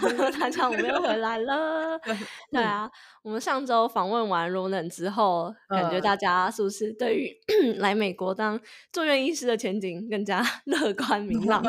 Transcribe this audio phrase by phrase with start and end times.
[0.38, 1.98] 大家我们又回来了。
[2.52, 2.90] 对啊，
[3.22, 7.30] 我们上周访问完 Ronan 之后，感觉大家是不是对于
[7.78, 8.60] 来美国当
[8.92, 11.62] 住院医师的前景更加 乐观明朗？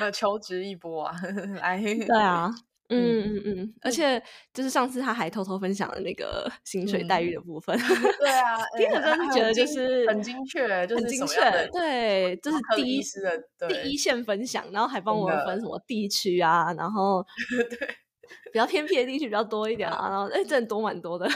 [0.00, 1.14] 那求职一波啊，
[1.60, 2.50] 来，对啊。
[2.88, 7.78] 嗯嗯嗯，而且就是上次他还偷偷分享了那个 薪水待遇的部分。
[8.18, 11.40] 对啊，听着真的觉得就是很精确，就是很精确。
[11.72, 17.24] 对，这是第一的第一线分享，然后还帮我们分什么地区啊，然后
[17.70, 17.88] 对
[18.52, 21.26] 比较偏僻的地区比较多一点啊，然后哎，真的多蛮多的。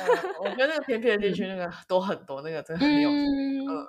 [0.41, 3.17] 我觉得那个偏僻的地区那个多很多，那个真的很有趣。
[3.17, 3.87] 嗯。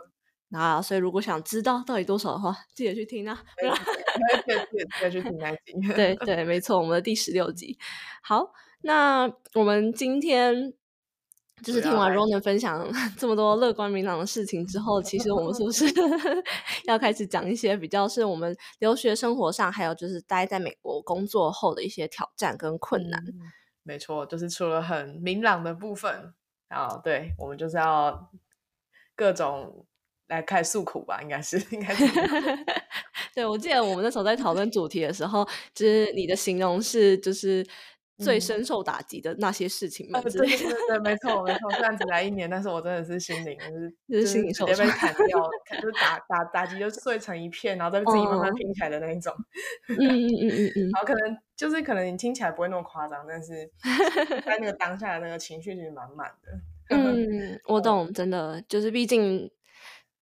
[0.57, 3.37] 啊，所以如果想知道到底多少的话，记得去听啊！
[4.17, 5.73] 记得记得去听那集。
[5.95, 7.77] 对对，没错，我们的第十六集。
[8.21, 8.51] 好，
[8.81, 10.73] 那我们今天
[11.63, 15.85] 就是听完 Ronan 分享 这么多乐观明朗的事情之后，其实我们是不是
[16.85, 23.23] 要开始讲一些比较是我们留学生活上，还有就是待在美国工作后的一些挑战跟困难？
[23.83, 26.33] 没错，就是除了很明朗的部分
[26.67, 28.29] 啊，对我们就是要
[29.15, 29.85] 各种。
[30.27, 32.03] 来开诉苦吧，应该是，应该是。
[33.37, 37.63] 对，我记得我们那时候在讨论主题的时候，就是你的形容是，就是
[38.17, 40.19] 最深受打击的那些事情嘛。
[40.21, 41.69] 对对对，没错没错。
[41.69, 45.39] 虽然只来一年，但是我真的是心灵就是 就是心灵受直接被砍掉，
[45.79, 49.31] 就是打打打击就碎成一片，然后再自己慢慢拼起来的那一种。
[49.89, 50.89] 嗯嗯嗯嗯嗯。
[50.89, 53.69] 然后可能就是可能你听起来不会那么夸张，但是
[54.43, 56.59] 在那个当下的那个情绪其实满满的。
[56.89, 59.47] 嗯，我懂，真的就是毕竟。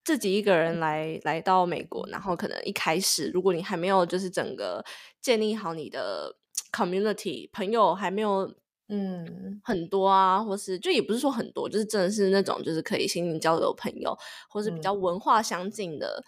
[0.06, 4.84] 自己一个人来来到美国，然后可能一开始，如果你还没有就是整个
[5.22, 6.38] 建立好你的
[6.72, 8.54] community 朋友还没有
[8.88, 9.62] 嗯。
[9.68, 14.16] 很多啊，或是就也不是说很多，就是真的是那种就是可以心灵交流朋友，
[14.48, 16.24] 或是比较文化相近的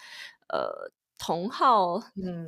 [0.51, 1.99] 呃同好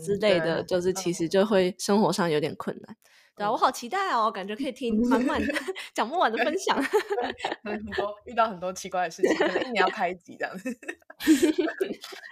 [0.04, 1.30] 之类的，就是其实。
[1.30, 2.96] 就会生活上有点困难。
[3.40, 5.42] 对啊，我好期待哦，感觉可以听满满
[5.96, 6.76] 讲不完的分享，
[7.64, 10.70] 很多遇到很多奇怪的事情，可能一年要 开一集这样子。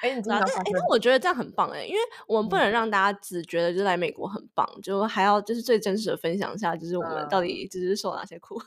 [0.02, 0.36] 哎，你知道？
[0.38, 8.62] 哎，那我觉得这样很棒哎，因为我们不能让大家只觉得就来美国很棒，就还要就是最真实的分享一下，就是我们到底就是受哪些苦。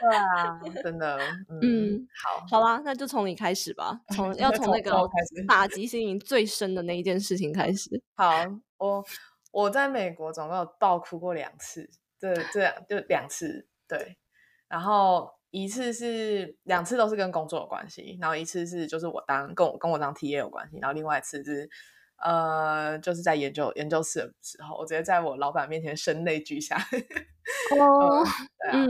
[0.00, 1.18] 对啊，真的。
[1.62, 4.92] 嗯，好，好啦，那就从你开始吧，从要从那个
[5.46, 8.02] 打击心灵最深的那一件事情开始。
[8.14, 8.30] 好，
[8.76, 9.02] 我。
[9.50, 11.88] 我在美国总共有爆哭过两次，
[12.18, 14.18] 这这两就两次，对。
[14.68, 21.68] 然后一次是两次都是跟工作有关系，然后一次是就是我当跟我跟我当 T A 有关系，然后另外一次是
[22.22, 26.76] 呃就是在研究研究室的时候，我直接在我老板面前声泪俱下。
[27.78, 28.24] 哦，
[28.60, 28.86] 对啊，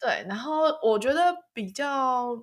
[0.00, 0.26] 对。
[0.28, 2.36] 然后我觉得比较。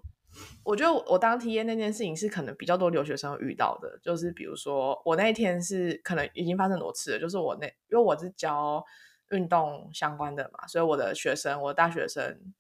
[0.64, 8.84] 我觉得我当 T A 那件事情是可能比较多留学生遇到的，就是比如说我那一天是可能已经发生很多次了，就是我那因为我是教
[9.32, 12.54] 运动相关的嘛，所以我的学生，我大学生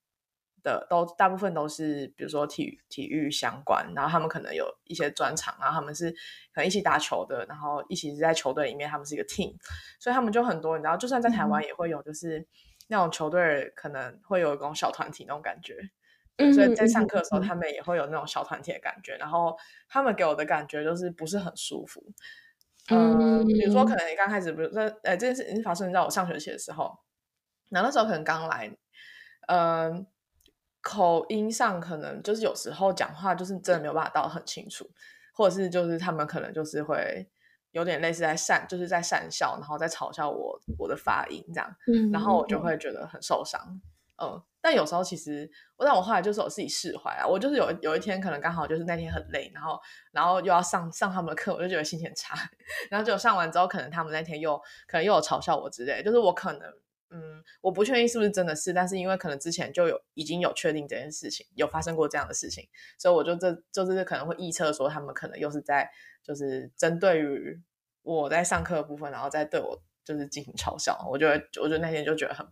[0.62, 6.12] 的都大部分都是比如说体育体育相关，然后他们可能有一些专长，然后他们是
[6.52, 9.56] 可能一起打球的，然后一起在球队里面，他们是一个 team，
[10.00, 12.46] 所以他们就很多，你知道，就算在台湾也会有，就是
[12.88, 15.90] 那种球队可能会有一种小团体那种感觉。
[16.54, 19.58] 所以在上课的时候，他们也会有那种小团体的感觉，然后
[19.88, 22.02] 他们给我的感觉就是不是很舒服。
[22.90, 26.98] 嗯，比如说可能你刚开始，比如说呃这件事情发生在我上学期的时候，
[27.70, 28.72] 那那时候可能刚来，
[29.48, 30.08] 嗯，
[30.82, 34.90] 口音上可能就是有时候讲话就是真的没有办法道很清楚，
[35.34, 37.30] 或者是就是他们可能就是会
[37.72, 41.76] 有点类似在讪，就是在讪笑，然后在嘲笑我我的发音这样，
[42.12, 43.62] 然后我就会觉得很受伤。
[43.62, 43.82] 嗯，
[44.22, 47.26] 嗯但有时候其实，我但我后来就是我自己释怀啊。
[47.26, 49.80] 我就是有有一天可能刚好就是那天很累，然后
[50.12, 52.36] 然后又要上上他们的课，我就觉得心情差。
[52.92, 56.62] 然后就上完之后，可能他们那天又可能又有嘲笑我之类，就是我可能
[57.10, 62.68] 嗯，我不确定是不是真的是，但是因为可能之前就有已经有确定这件事情有发生过这样的事情，
[62.98, 65.90] 所以我就这就是可能会预测说他们可能又是在
[66.22, 67.58] 就是针对于
[68.02, 69.82] 我在上课的部分，然后再对我。
[70.10, 72.44] 就是进行嘲笑，我就会我就那天就觉得很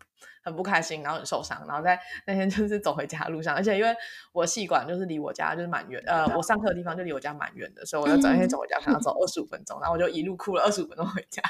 [0.44, 3.96] 很不开心，然后很受伤，然后在那天就是走回家的路上，而且因为
[4.32, 11.42] 我系馆就是离我家就是蛮远，呃，我上课的地方就离我家蛮远的，所以我就整天走回家可能走二十五分钟，然后我就一路哭了二十五分钟回家。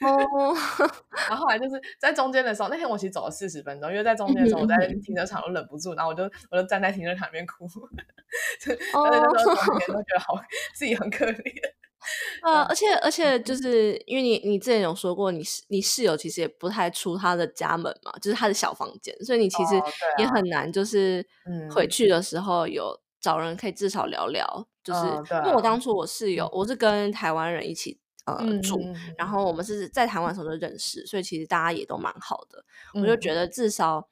[0.00, 0.54] 哦，
[1.28, 7.64] 然后后来就是在中间的时候，那天我其实走了四十分钟，因为在中间的时候我在停车场都忍不住，然后我就我就站在停车场里面哭，
[8.92, 10.40] 哦，那时候中间都觉得好
[10.74, 11.77] 自己很可怜。
[12.42, 19.74] 呃，而且而且就是因为你你之前有说过，你室你室友其实也不太出他的家门嘛，就是他的小房间，所以你其实
[20.18, 21.26] 也很难就是
[21.74, 25.00] 回去的时候有找人可以至少聊聊，就是
[25.44, 27.98] 因为我当初我室友我是跟台湾人一起。
[28.28, 28.78] 呃，住，
[29.16, 32.62] 然后我们是在台湾时候就认识，所以其实大家也都蛮好的。
[32.92, 34.06] 我就觉得至少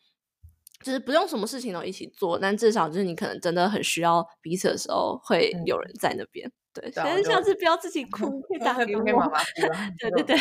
[0.83, 6.51] 就是不用什么事情都一起做，但至少就是你可能真的很需要彼此的时候，会有人在那边。
[6.81, 9.45] 对，反正下次不要自己哭， 可以打给妈妈哭。
[9.99, 10.37] 对对对。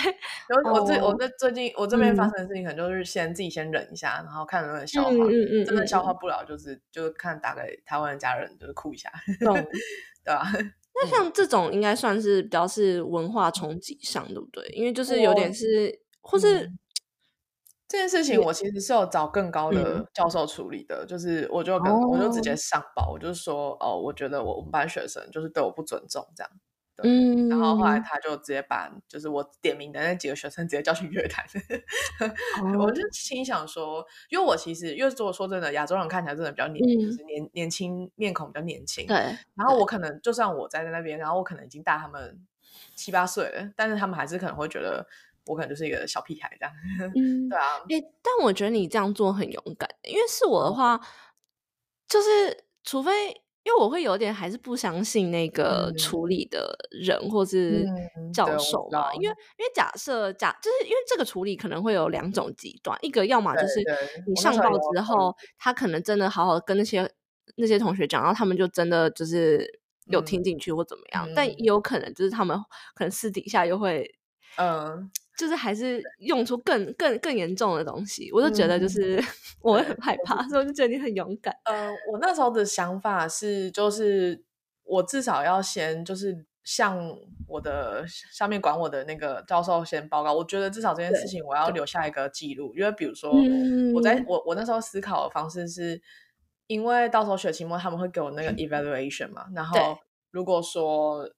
[0.48, 5.10] 然后我最我在最近我这边发生的事情，可能就是先自己先忍一下，然后看能不能消化。
[5.12, 9.10] 嗯嗯真的消化不了，就是就看打给台湾的家人，就是哭一下。
[9.40, 10.44] 对 吧？
[10.96, 14.66] 那像这种应该算是比较是文化冲击上，对不对？
[14.70, 16.72] 因为就是有点是，或是
[17.88, 26.52] 这件事情，我其实是有找更高的教授处理的，就是我就跟我就直接上报，我就说哦，我觉得我们班学生就是对我不尊重这样。
[27.04, 31.46] 嗯，然后后来他就直接把就是我点名的那几个学生直接叫去约谈，
[32.80, 39.18] 我就心想说，因为我其实因为如果说真的，亚洲人看起来真的比较年，就是年年轻面孔比较年轻，对。
[39.56, 42.40] 然后我可能就算我在那边，然后我可能已经大他们
[42.96, 45.06] 七八岁了，但是他们还是可能会觉得
[45.46, 46.74] 我可能就是一个小屁孩这样。
[47.16, 47.78] 嗯，对啊。
[47.90, 51.00] 诶，但我觉得你这样做很勇敢，因为是我的话，
[52.08, 53.12] 就是除非。
[53.68, 57.84] 因为我会有点还是不相信那个处理的人或是
[58.32, 59.28] 教授嘛，因为
[59.58, 63.84] 因为假设假就是因为这个处理可能会有两种极端，一个要么就是
[64.28, 67.12] 你上报之后，他可能真的好好跟那些
[67.56, 72.56] 那些同学讲，然后他们就真的就是有听进去或怎么样，但也有可能就是他们
[72.94, 74.08] 可能私底下又会
[74.58, 75.10] 嗯。
[75.38, 79.22] 就是还是用出更更更严重的东西，我就觉得就是
[79.62, 81.54] 我会很害怕，所以我就觉得你很勇敢。
[81.66, 84.42] 呃，我那时候的想法是，就是
[84.84, 86.98] 我至少要先就是向
[87.48, 90.34] 我的下面管我的那个教授先报告。
[90.34, 93.34] 我觉得至少这件事情我要留下一个记录，因为比如说
[93.94, 96.02] 我在我我那时候思考的方式是，
[96.68, 99.98] 因为到时候学期末他们会给我那个 evaluation 嘛，然后
[100.32, 101.30] 如果说。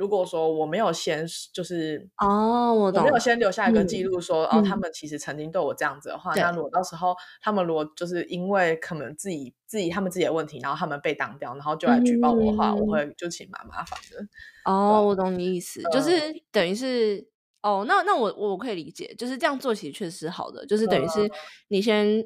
[0.00, 14.26] 如果说我没有先就是哦，我没有先留下一个记录说哦，他们其实曾经对我这样子的话，那如果到时候他们如果就是因为可能自己自己他们自己的问题，然后他们被挡掉，然后就来举报我的话，我会就其实蛮麻烦的。
[14.64, 16.10] 哦，我懂你意思，就是
[16.50, 17.28] 等于是
[17.60, 21.30] 哦，那那我我可以理解，就是这样做其实确实是好的，就是等于是
[21.68, 22.24] 你先。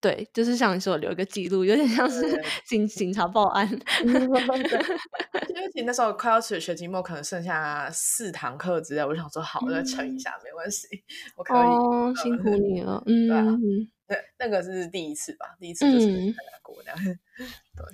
[0.00, 2.20] 对，就是像你说留一个记录，有点像是
[2.64, 3.68] 警警察报案。
[4.04, 10.86] 因为其实那时候快要学学期末，可能剩下四堂课之类，我想说好，再撑一下，没关系，
[11.36, 11.58] 我可以。
[11.58, 13.44] 哦，辛苦你了，嗯，对啊，
[14.06, 14.16] 那
[14.46, 16.98] 那个是第一次吧，第一次就是很难过这样。
[17.04, 17.84] 对，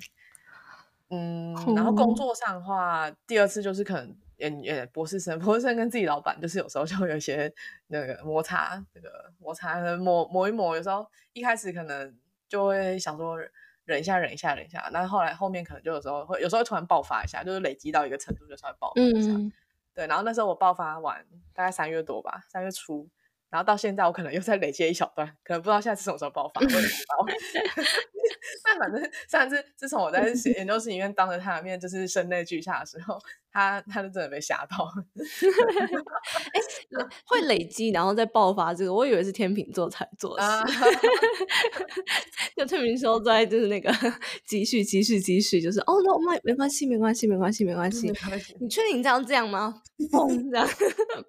[1.09, 4.15] 嗯，然后工作上的话，第二次就是可能。
[4.37, 7.51] 也也博士生， 博士生跟自己老板就是有时候就会有一些
[7.87, 12.15] 那个摩擦，那个摩擦磨磨一磨，有时候一开始可能
[12.47, 13.37] 就会想说
[13.85, 19.31] 忍一下，忍一下，忍一下，但后来后面可能就有时候会，有时候会突然爆发一下，就是累积到一个程度就稍微爆发一下。
[19.93, 23.07] 对，然后那时候我爆发完大概三月多吧，三月初。
[23.49, 27.25] 然后到现在，我可能又在累积一小段，可能不知道下次什么时候爆发，我也不知道。
[28.63, 33.17] 但反正上次自从我在 研究室里面当着他的面就是声泪俱下的时候，
[33.51, 34.87] 他他就真的被吓到。
[36.53, 36.61] 哎，
[37.25, 40.45] 会累积然后再爆发，这个我以为是天秤座才做事。
[42.57, 43.91] 就天秤座在就是那个
[44.45, 48.11] 积蓄积蓄积蓄，就是哦，no，没没关系，没关系，没关系，没关系。
[48.59, 49.81] 你确定你这样这样吗？
[50.11, 50.67] 嘣，这样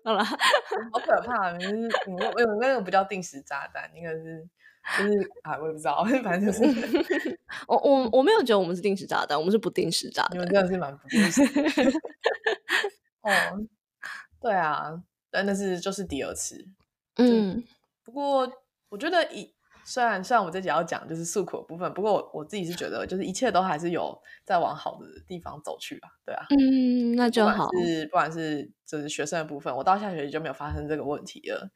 [0.04, 1.66] 好了，好可怕，就
[2.18, 2.26] 是。
[2.34, 4.48] 我有那个不叫定时炸弹，应该是
[4.98, 11.42] 就是啊，我也不知道， 反正就是我我我没有觉得我们是定时炸弹，我们是不定时炸弹，你们真的是蛮不定时。
[13.22, 13.30] 哦，
[14.40, 16.64] 对啊，但那是就是第二次，
[17.16, 17.64] 嗯，
[18.04, 18.48] 不过
[18.88, 19.52] 我觉得一
[19.84, 31.68] 虽然虽然我这集要讲就是诉苦的部分，不过我我自己是觉得就是一切都还是有在往好的地方走去吧，对啊，嗯，那就好，是不管是就是学生的部分，我到下学期就没有发生这个问题了。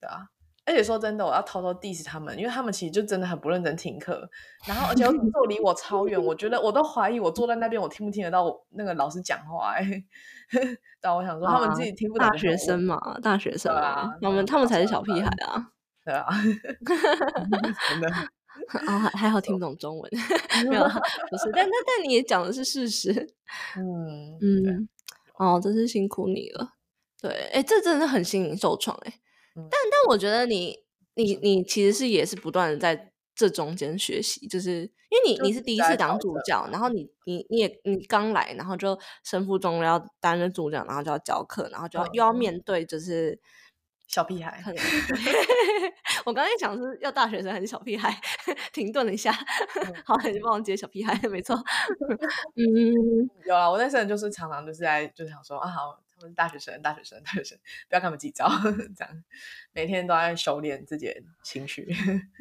[0.00, 0.26] 对啊，
[0.64, 4.28] 而且说真的，我要偷偷 diss 他们，因为他们其实就真的很不认真听课，
[4.66, 10.04] 然后而且又坐离我超远，我觉得我都怀疑我坐在那边，我听不听得到那个老师讲话、欸。
[11.00, 15.68] 但我想说，他们自己听不懂、大学生嘛，大学生啊，他们他们才是小屁孩啊。
[16.04, 16.26] 对啊，
[17.88, 18.08] 真的。
[18.88, 20.10] 哦，还还好听不懂中文，
[20.68, 23.12] 没有，不是，但但但你也讲的是事实，
[23.76, 24.88] 嗯嗯，
[25.36, 26.70] 哦，真是辛苦你了，
[27.20, 29.12] 对，哎，这真的是很心灵受创，哎，
[29.56, 30.78] 但但我觉得你
[31.14, 43.40] 你你其实是也是不断的在这中间学习，就是因为你你是第一次当主教，然后你你你也你刚来，然后就身负重要担任主教，然后就要教课，然后就要又要面对就是。
[44.08, 44.62] 小屁孩，
[46.24, 48.16] 我刚才讲是要大学生还是小屁孩？
[48.72, 49.32] 停顿了一下，
[50.04, 51.56] 好，你帮我接小屁孩，没错。
[52.54, 57.58] 嗯，有啊，我那时候就是常常就是在就是想说啊，好，他们是大学生，大学生，大学生，
[57.88, 58.48] 不要他们计较，
[58.96, 59.24] 这样
[59.72, 61.94] 每天都在修炼自己的情绪。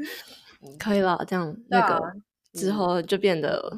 [0.80, 2.16] 可以了，这样那个
[2.54, 3.78] 之后就变得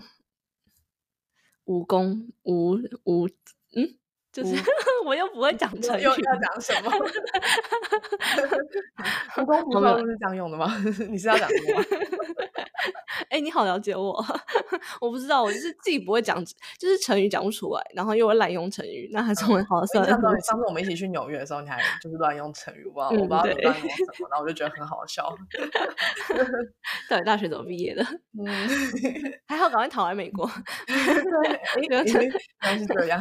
[1.66, 3.28] 无功无无
[3.76, 3.98] 嗯。
[4.38, 4.56] 就是
[5.04, 6.92] 我又不会讲成语，又要讲什么？
[9.42, 10.72] 无功不受是这样用的吗？
[11.10, 11.84] 你是要讲什么？
[13.32, 14.24] 哎，你好了解我，
[15.02, 16.38] 我不知道，我就是自己不会讲，
[16.78, 20.08] 就是成语讲不出来，然后又会滥用成语，那还中文好算。
[20.08, 25.36] 上次上次我们一起去纽约的时候，你还就是乱用成语，我不知道我不知道你乱用什么，然后我就觉得很好笑。
[27.10, 28.04] 到底大学怎么毕业的？
[28.40, 28.48] 嗯，
[29.48, 30.48] 还好赶快逃来美国。
[30.86, 32.06] 对，原
[32.62, 33.20] 来是这样。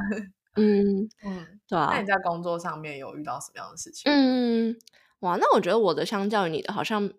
[0.56, 1.90] 嗯嗯，对啊。
[1.92, 4.10] 那你在工作上面有遇到什么样的事情？
[4.10, 4.76] 嗯，
[5.20, 7.10] 哇，那我觉得我的相较于你的，好像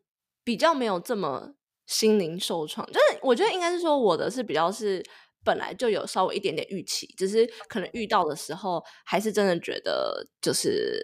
[0.44, 1.54] 比较没有这么
[1.86, 2.86] 心灵受创。
[2.88, 5.04] 就是我觉得应该是说，我的是比较是
[5.44, 11.02] 本来就有稍微一点点预期，只是可能遇到的时候，还是真的觉得就是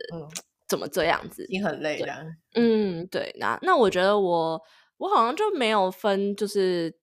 [0.68, 2.26] 怎么这样子，你很累的。
[2.56, 3.34] 嗯，对。
[3.40, 4.62] 那那我觉得我
[4.98, 6.96] 我好像就没有分，就是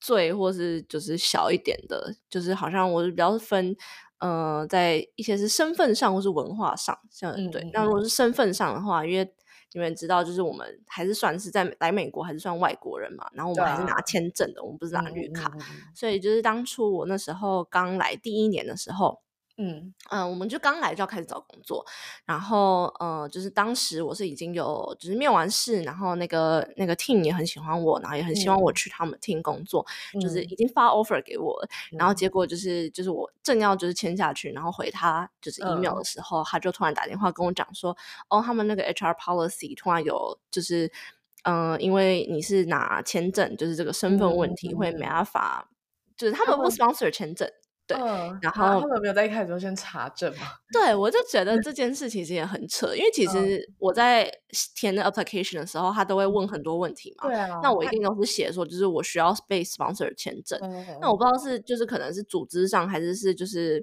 [0.00, 3.76] 最或是就是小一点的，就是好像我是比较分。
[4.18, 9.32] 呃，在一些是身份上或是文化上，像对，那如果是身份上的话，因为
[9.72, 15.52] 你们知道，就是我们还是算是在来美国还是算外国人嘛，然后我们还是拿签证的，我们不是拿绿卡，
[15.94, 19.20] 所以就是当初我那时候刚来第一年的时候。
[19.58, 19.92] 嗯。
[20.10, 21.84] 嗯，我们就刚来就要开始找工作，
[22.24, 29.84] 然后呃，就是当时我是已经有就是面完试，然后那个那个 team 也很喜欢我，然后也很希望我去他们 team 工作，
[30.22, 31.60] 就是已经发 offer 给我，
[31.90, 37.94] 然后结果就是就是我正要就是签下去，然后回他就是 email 的时候，他就突然打电话跟我讲说，
[38.28, 40.90] 哦，他们那个 HR policy 突然有就是
[41.42, 45.68] 嗯，因为你是拿签证，就是这个身份问题会没办法，
[46.16, 47.50] 就是他们不 sponsor 签证。
[47.88, 47.96] 对，
[48.42, 50.46] 然后他们没有在一开始就先查证嘛？
[50.70, 54.30] 对，我就觉得这件事其实也很扯，因为其实我在
[54.76, 57.26] 填的 application 的时候，他都会问很多问题嘛。
[57.26, 60.58] 对啊，那我一定都是写说，就是我需要被 sponsor 签证。
[61.00, 63.82] 那我不知道是就是可能是组织上，还是是就是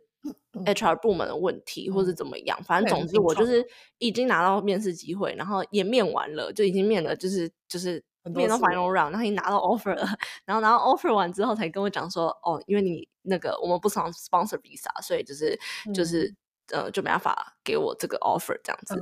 [0.54, 2.58] HR 部门的问题，或是怎么样。
[2.64, 3.66] 反正总之，我就是
[3.98, 8.04] 已经拿到面试机会，然后也面完了，就已经面了，就是就是。
[8.34, 10.04] 面到 final round，然后已经拿到 offer 了，
[10.46, 15.60] 然后拿到 offer 完之后才跟我讲说，哦，因为你那个我们不常 sponsor visa，所以就是
[15.94, 16.34] 就是
[16.72, 18.96] 呃就没办法给我这个 offer 这样子，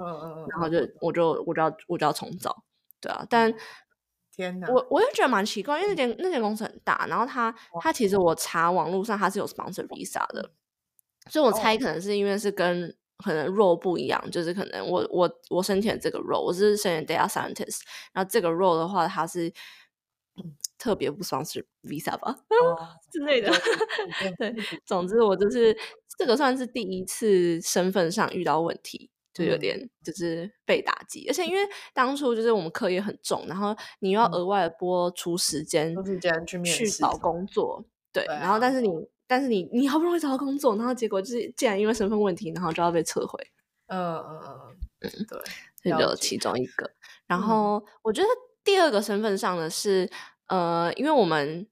[0.50, 2.64] 然后就我就我就要我就要重找，
[3.00, 3.54] 对啊，但
[4.36, 10.52] 天哪，我我也觉得蛮奇怪，因为那间那间公司很大，然后他他其实我查网络上他是有 sponsor visa 的，
[11.30, 11.78] 所以我猜。
[11.78, 12.96] 可能是因为是跟。
[13.24, 17.80] 可能 role 不一样，就是可能我我我申请这个 role，我是申请 data scientist，
[18.12, 19.50] 然后这个 role 的话，它是
[20.78, 22.36] 特别不爽是 visa 吧
[23.12, 23.52] 之类的。
[24.38, 25.76] 对，总之我就是
[26.18, 31.62] 这个算是第一次身份上遇到问题，就有点就是被打击，而且因为
[31.94, 35.96] 当初就是我们课业很重，然后你又要额外拨出时间
[36.66, 38.90] 去找工作，对，然后但是你。
[39.26, 43.40] 但是你你好不容易找到工作，然后结果就是竟然因为身份问题，然后就要被撤回。
[43.88, 45.40] 嗯嗯嗯嗯，对，
[45.82, 46.92] 这就其中一个。
[47.26, 48.28] 然后我觉得
[48.64, 50.10] 第二个身份上的是，
[50.48, 51.68] 呃，因为我们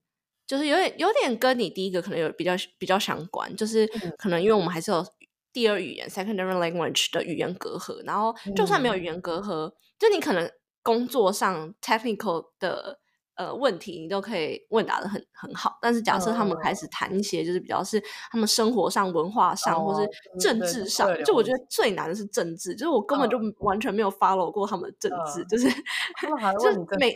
[0.47, 3.85] 就是有点有点跟你第一个可能有比较比较相关，就是
[4.17, 5.05] 可能因为我们还是有
[5.51, 8.01] 第二语言 （secondary language） 的语言隔阂。
[8.05, 10.49] 然后就算没有语言隔阂，就你可能
[10.81, 13.00] 工作上 technical 的。
[13.41, 20.07] 呃，问题你都可以问答的很很好，但是假设他们开始谈一些，就是比较是他们生活上、文化上，或是
[20.39, 27.13] 政治上，就我觉得最难的是政治，就是我根本就完全没有 follow 过他们的政治，就是就美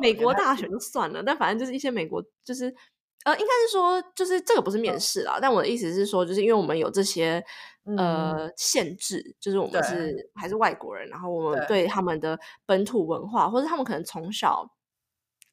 [0.00, 2.74] 美国大选就算了，但反正就是一些美国，就是
[3.24, 7.44] 呃，应该是说，就是这个不是面试啦，但我的意思是说，就是因为我们有这些
[7.98, 11.84] 呃限制，就是我们是还是外国人，然后我们对。
[11.84, 14.66] 对他们的本土文化，或者他们可能从小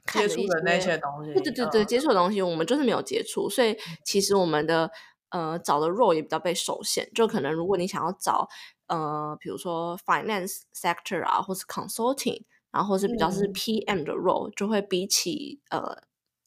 [0.06, 4.92] 看的一接触的那些些东西，对对对对，嗯接触的东西我们就是没有接触，所以其实我们的
[5.30, 7.10] 呃找的 role 也比较被受限。
[7.14, 8.48] 就可能如果你想要找
[8.88, 15.98] 呃，比如说 finance sector 啊，或是 consulting，然后或是比较是嗯 PM 的 role，就会比起呃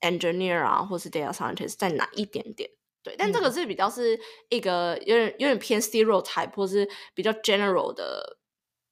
[0.01, 2.71] engineer 啊，或是 data scientist 再难一点点。
[3.03, 4.19] 对，但这个嗯是比较是
[4.51, 8.37] 一个有点有点偏 stereotype 或是比较 general 的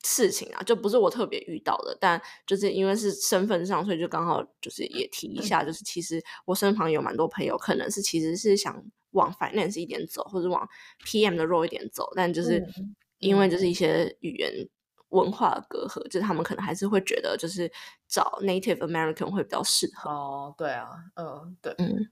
[0.05, 10.69] 事情啊，就不是我特别遇到的，但就是因为是身份上，所以就刚好就是也提一下，就是其实我身旁有蛮多朋友，可能是其实是想往 finance 一点走，或者往
[11.07, 13.73] PM 的 role 一点走，但就是嗯因为就是一。
[13.75, 14.69] 些语言
[15.09, 17.71] 文化的隔阂，就是他们可能还是会觉得就是
[18.07, 20.11] 找 Native American 会比较适合。
[20.11, 22.09] 哦，对啊，嗯，对，嗯，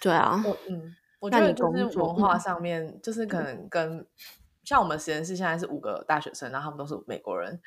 [0.00, 2.36] 对啊，我嗯，我觉得就是文化。
[2.36, 4.06] 嗯上面，就是可能跟
[4.68, 7.58] 像我们实验室现在是五个大学生，然后他们都是美国人，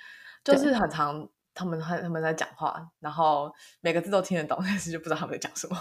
[0.43, 5.75] 就是很常他们他他们在讲话，然后每个字都听得懂， 但是就不知道他们在讲什么。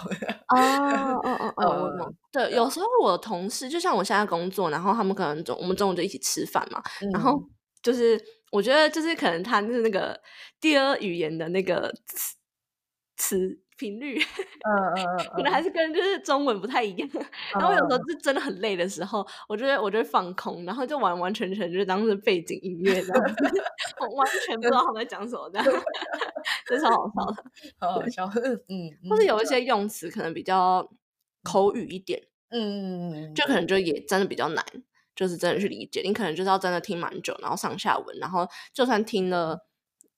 [0.47, 2.13] 哦哦哦哦。
[2.31, 6.81] 对，有时候我的同事，就像我现在工作，然后他们可能中我们中午就一起吃饭嘛，
[7.13, 7.49] 然后嗯
[7.83, 8.19] 就是
[8.51, 10.19] 我觉得就是可能他就是那个
[10.59, 12.35] 第二语言的那个词
[13.17, 17.09] 词频率，嗯嗯嗯可能还是跟就是中文不太一样。
[17.53, 23.63] 然后有时候是真的很累的时候，我就会我就会放空，然后就完完全全就是当是背景音乐这样子，
[23.99, 25.65] 我完全不知道他们在讲什么， 这样，
[26.67, 27.43] 真超好笑的。
[27.79, 28.25] 好好笑，
[28.69, 30.87] 嗯，或是有一些用词可能比较
[31.43, 32.21] 口语一点，
[32.51, 34.63] 嗯，就可能就也真的比较难，
[35.15, 36.01] 就是真的去理解。
[36.03, 39.59] 你可能就是要真的听蛮久，然后上下文，然后就算听了，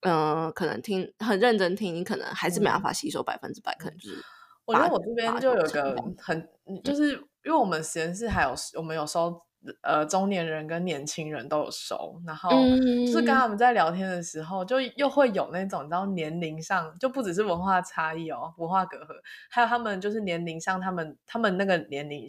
[0.03, 4.23] 嗯、可能听很认真听，你可能还是没办法吸收百分之百，可能就是
[4.65, 6.47] 我觉得我这边就有个很，
[6.83, 7.11] 就是
[7.43, 9.41] 因为我们实验室还有我们有收
[9.81, 19.07] 呃中年人跟年轻人都有收，然后就是跟嗯他们在聊天的时候，就又会有那种你知道年龄上就不只是文化差异哦，文化隔阂，
[19.49, 22.27] 还有他们就是年龄上他们他们那个年龄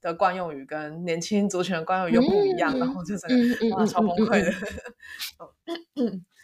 [0.00, 4.52] 的惯用语跟年轻族群的惯用语又不一样，然后就整个、哇超崩溃的。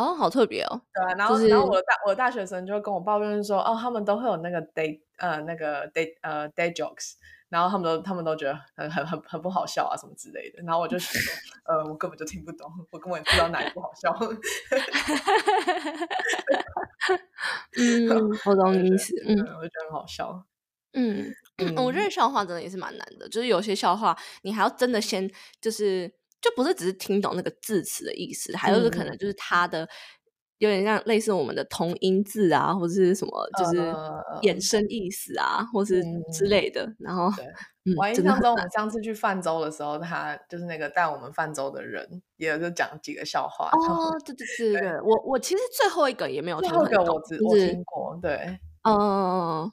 [0.00, 7.14] 哦，好特别哦，对啊，然后、就是然后我的大我的大学生就会跟我抱怨说，哦，他们都会有那个 day 呃那个 day 呃 day jokes，
[7.48, 11.32] 然后他们都他们都觉得很很很很不好笑啊什么之类的，然后我就想说，
[11.66, 14.16] 呃，我根本就听不懂，我根本不知道哪里不好笑。
[17.78, 18.08] 嗯，
[18.46, 20.44] 我懂你意思，嗯嗯，我就觉得很好笑。
[20.92, 21.32] 嗯。
[21.62, 26.10] 嗯，我觉得笑话真的也是蛮难的，就是有些笑话你还要真的先就是
[26.40, 29.88] 就不是只是听懂那个字词的意思，还有就是可嗯能就是它的
[30.58, 36.90] 有点像类似我们的同音字啊，或者是什么就是呃衍生意思啊，或是之嗯类的。
[36.98, 37.44] 然后对
[37.84, 43.70] 嗯我，还印象中，我们上次去泛舟的时候，他就是那个带我们泛舟的人，也有就讲几个笑话。
[43.72, 49.72] 哦，对对对对对，我我其实最后一个也没有最后一个我只我就是听过，对，嗯嗯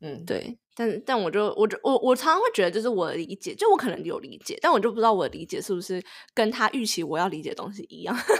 [0.00, 6.02] 嗯嗯，对，但但我就我就我我常常会觉得，就是我的理解，就我可能有理解，但我就不知道我的理解是不是
[6.34, 8.36] 跟他预期我要理解的东西一样，对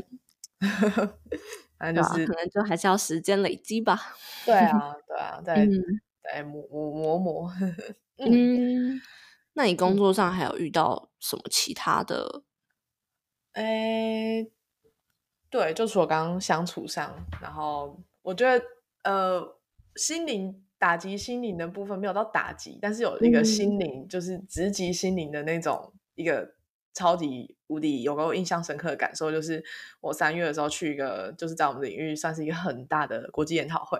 [0.00, 0.06] 吧？
[1.78, 4.16] 反正就是可能就还是要时间累积吧。
[4.44, 5.70] 对啊， 对啊， 在嗯
[6.22, 7.52] 在磨磨磨磨。
[8.18, 9.00] 嗯，
[9.54, 12.42] 那你工作上还有遇到什么其他的？
[13.54, 14.50] 诶，
[15.50, 18.64] 对，就除了刚刚相处上，然后我觉得
[19.04, 19.56] 呃，
[19.96, 26.54] 心灵打击心灵的部分没有到打击，但是有一个嗯心灵，就是直击心灵的那种一个
[26.92, 29.64] 超级无敌有个印象深刻的感受，就是
[30.00, 33.98] 我三月的时候去一个，就是在我们领域算是一个很大的国际研讨会。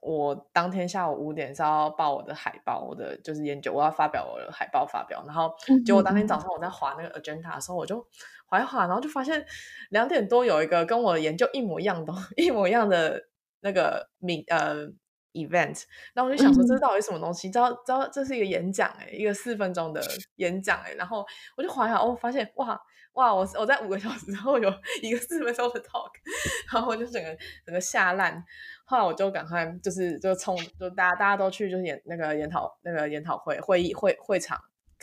[0.00, 5.24] 我当天下午五点是要报我的海报，我的就是研究，我要发表我的海报发表。
[5.26, 5.52] 然后
[5.84, 8.06] 结果当天早上我在划那个 agenda 的时候，我就
[8.46, 9.44] 划一划，然后就发现
[9.90, 13.20] 两点多有一个跟我的研究一模一样的、 一模一样的
[13.60, 14.86] 那个名呃
[15.32, 15.84] event。
[16.14, 17.50] 然后我就想说，这到底是什么东西？
[17.50, 20.02] 知道知道这是一个演讲哎、一个四分钟的
[20.36, 21.24] 演讲哎、然后
[21.56, 22.80] 我就划一划，哦，发现哇。
[23.14, 23.34] 哇！
[23.34, 26.12] 我我在五个小时后有一个四分钟的 talk，
[26.72, 28.40] 然后我就整个整个吓烂。
[28.84, 34.56] 后来我就赶快就是就冲就大家大家都去就是研那个研讨那个研讨会会议会会场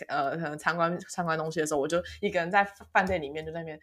[0.07, 2.63] 呃可能参观参观东西的时候，我就一个人在
[2.93, 3.77] 饭店里面就在那边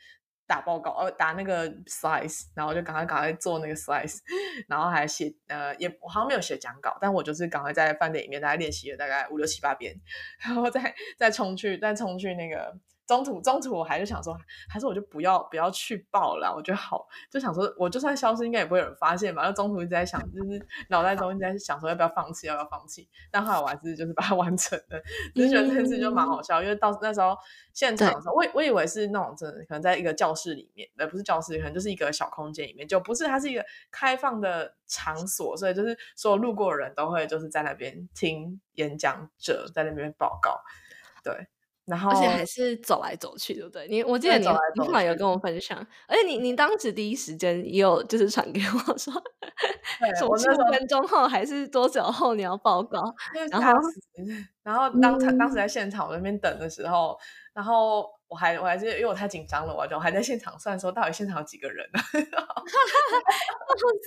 [0.53, 4.19] 打报告，呃打那个 slice，然后就赶快赶快做那个 slice，
[4.69, 9.99] 然后还写呃也我好像没有写讲稿，但我就是赶快在饭店里面大概练习了大概五六七八遍，
[10.45, 12.77] 然后再再冲去再冲去那个。
[13.13, 14.35] 中途中途我还是想说，
[14.67, 19.43] 还是我就不要不要去报了，我觉得好，就想说我就算消失，应该也不会有人发现吧。
[19.45, 23.07] 那中途一直在想，就是脑袋中一直在想说要不要放弃，要不要放弃。
[23.31, 24.99] 但后来我还是就是把它 完成了，
[25.35, 27.37] 只是觉得这件事就蛮好笑，因为到那时候
[27.75, 40.61] 现场的时候，我我以为是那种真的可能在一个教室里面，呃，不是教室，可能就是一个小空间里面，就不是它是一个开放的场所，所以就是所有路过的人都会就是在那边听演讲者在那边报告，
[41.23, 41.47] 对。
[41.87, 43.87] 然后，而且还是走来走去，对不对？
[43.89, 49.13] 你我记得你你后来有跟我分享，而且你你当时第一时间也有就是传给我说，
[50.29, 53.03] 我十五分钟后还是多久后你要报告？
[53.51, 53.73] 然后
[54.63, 57.19] 然后当当时在现场那边等的时候，
[57.53, 58.07] 然后。
[58.33, 62.01] 我还我还是因为我太紧张了，我就还在现场算说到底现场有几个人呢？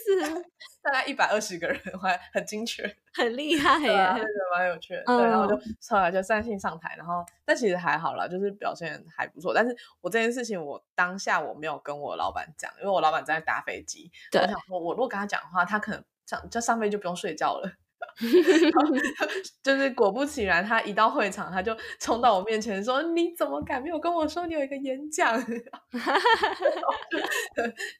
[0.03, 0.43] 是
[0.81, 2.83] 大概一百二十个人，我还很精确，
[3.13, 5.03] 很厉害耶，蛮有趣的。
[5.05, 5.55] 对，然后就
[5.89, 9.53] 后来就三性上台，然后但其实还好了，就是表现还不错。
[9.53, 17.71] 但是我这件事情我当下我没有跟我老板讲，因为我老板在搭飞机，我想说我如果跟他讲的话，他可能上就上飞机就不用睡觉了。
[19.63, 25.43] 就是果不其然，他一到会场，他就冲到我面前说：“你怎么敢没有跟我说你有一个演讲？” 然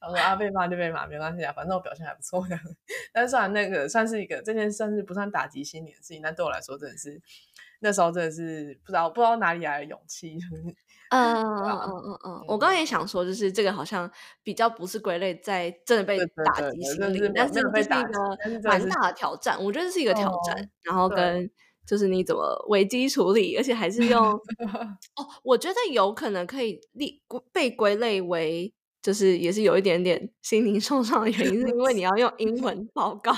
[0.02, 2.46] 后说：“啊，被骂就被骂，没关系啊，反正我表现还不错。
[3.13, 7.22] ”但是虽然那个算是一个这件，算是不算打击心理的事情，但对我来说真的是
[7.80, 10.38] 那时候真的是不知道不知道哪里来的勇气。
[11.10, 14.10] 嗯嗯嗯嗯嗯，我刚刚也想说，就是这个好像
[14.44, 19.63] 比较不是归类在真的被打击心理，但是这是一个蛮大的挑战。
[19.63, 21.50] 我觉得是一个挑战，然后跟
[21.86, 24.24] 就是你怎么危机处理，而且还是用
[25.15, 27.22] 哦，我觉得有可能可以立
[27.54, 33.32] 被归类为就是也是有一点点心灵受伤的原因，是因为你要用英文报告，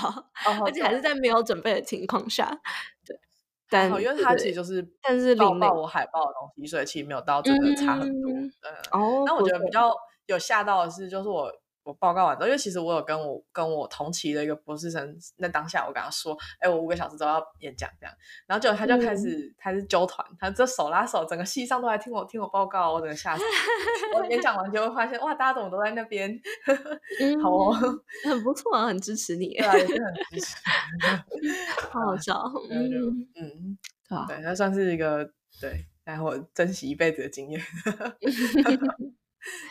[0.64, 2.58] 而且还是在没有准备的情况下。
[3.70, 8.30] 但因为它其实就是，但是领到我海报的东西，所以其实没有到真的差很多。
[8.30, 8.52] 嗯，
[8.92, 9.92] 哦，那我觉得比较
[10.26, 11.52] 有吓到的是，就是我。
[11.88, 18.14] 我报告完之后，因为其实我有跟我跟我同期的一个博士生，那当下我跟他说，哎，我五个小时都要演讲这样，
[18.46, 23.42] 然后就他就开始开始揪团，他这手拉手，整个系上都来听我听我报告，我整个吓死。
[24.14, 26.38] 我演讲完就会发现，哇，大家怎么都在那边？
[27.42, 27.72] 好哦，
[28.28, 30.56] 很不错啊，很支持你，对啊，也是很支持，
[31.90, 32.38] 好好笑，
[32.70, 33.78] 嗯嗯，
[34.28, 35.24] 对，那算是一个
[35.58, 37.58] 对，然后珍惜一辈子的经验。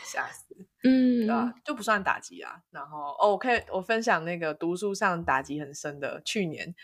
[0.02, 1.52] 吓死，嗯，对吧？
[1.64, 2.62] 就不算打击啊。
[2.70, 6.74] 然后哦，我可以我分享那个读书上打击很深的，去年，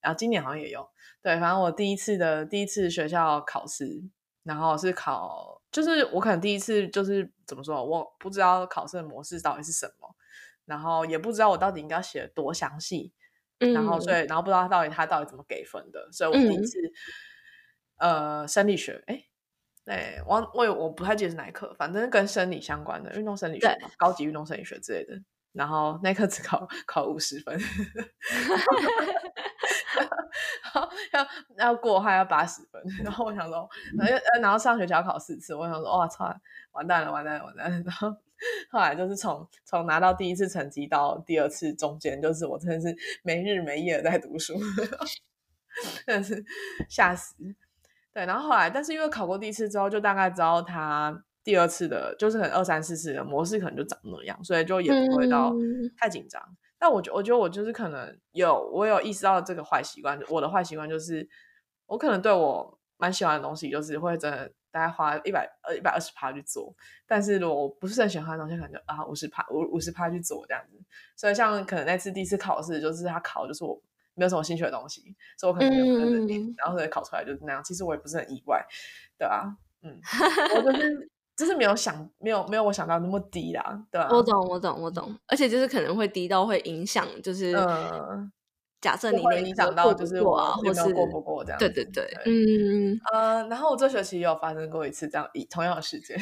[0.00, 0.88] 然后今年好像也有。
[1.22, 4.02] 对，反正我第一次的第一次学校考试，
[4.42, 10.14] 然后是考，就是我可能第一次就是怎么说，我不知道考试的模式到底是什么，
[10.64, 13.12] 然后也不知道我到底应该写多详细，
[13.58, 16.78] 然后所以然后不知道到底他到底怎么给分的，所以我第一次，
[17.98, 19.24] 呃，生理学，哎。
[19.84, 25.14] 对，我我我不太记得是哪一课，反正跟生理相关的运动生理学、高级运动生理学之类的。
[25.52, 27.56] 然后那科只考考五十分，
[31.12, 32.82] 要要过还要八十分。
[33.04, 36.34] 然后我想说，然后然后上学期要考四次，我想说，哇操，
[36.72, 37.76] 完蛋了，完蛋了，完蛋了。
[37.86, 38.10] 然后
[38.70, 44.54] 后来就是从从拿到第一次成绩到第二次中间，就是我真的是没日没夜的在读书，
[46.04, 46.44] 真的是
[46.88, 47.36] 吓死。
[48.14, 55.52] 对，然后后来，但是因为考过第一次之后，就大概知道他第二次的，就是可能二三四次的模式可能就长那样，所以就也不会到
[55.98, 56.40] 太紧张。
[56.78, 60.16] 但我觉，我觉得我就是可能有，我有意识到这个坏习惯。
[60.30, 61.28] 我的坏习惯就是，
[61.86, 66.72] 我可能对我蛮喜欢的东西，就是会真的大概花一百呃一百二十趴去做。
[67.08, 70.80] 但是如果我不是很喜欢的东西，可能就啊五十趴五五十趴去做这样子。
[71.16, 73.82] 所以像可能那次第一次考试，就是他考就是我。
[74.14, 75.02] 没有什么兴趣的东西，
[75.36, 77.62] 所以我可能没有认真然后所以考出来就是那样。
[77.64, 78.64] 其实我也不是很意外，
[79.18, 79.44] 对啊，
[79.82, 80.00] 嗯，
[80.56, 84.08] 我就是就是没有想，没有没有我想到那么低啦，对吧？
[84.10, 85.14] 我懂，我懂，我懂。
[85.26, 87.52] 而且就是可能会低到会影响，就是
[88.80, 91.58] 假设你影响到就是我或是过不过这样。
[91.58, 96.16] 对对对，嗯呃，然后我这学期也有发生过一次这样以同样的事件。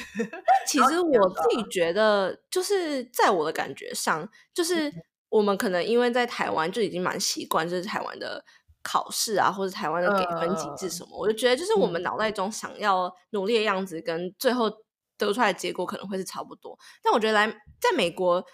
[0.67, 4.91] 其实我自己觉得，就是在我的感觉上，就是。
[5.33, 8.45] 我们可能因为在台湾就已经蛮习惯，就是台湾的
[8.83, 14.71] 考试啊，或者台湾的给分机制什么，我就觉得就是我们脑袋中想要努力的样子，跟最后
[15.17, 16.79] 得出来的结果可能会是差不多。
[17.03, 17.49] 但我觉得来
[17.81, 18.45] 在美国，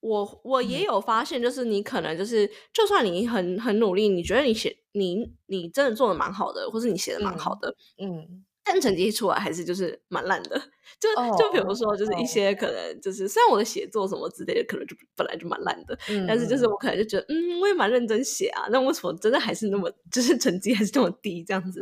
[0.00, 8.44] 我我也有发现，就是你可能就是就算你很很努力，你觉得你写你你真的做的蛮好的，或是你写的蛮好的，嗯。
[8.66, 10.60] 但成绩出来还是就是蛮烂的，
[10.98, 21.80] 就就比如说就是一些可能就是虽然我的写作什么之类的可能就本来就蛮烂的，但是就是我可能就觉得嗯我也蛮认真写啊，那为什么真的还是那么就是成绩还是那么低这样子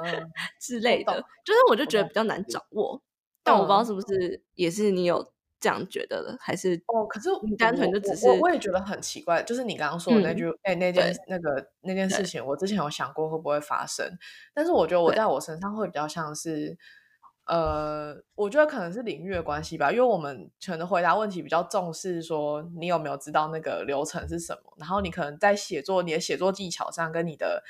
[0.60, 1.14] 之类的，
[1.44, 3.02] 就是我就觉得比较难掌握。
[3.42, 5.26] 但我不知道是不是也是你有
[5.60, 14.06] 这样觉得的，还是哦，可是你单纯就只是我我也觉得很奇怪，就是你刚刚说的那句，哎、那件那个那件事情，我之前有想过会不会发生，
[14.54, 16.78] 但是我觉得我在我身上会比较像是，
[17.46, 27.62] 呃，我觉得可能是领域的关系吧，因为我们可能回答问题比较重视说你有没有知道那个流程是什么，然后你可能在写作你的写作技巧上跟你的。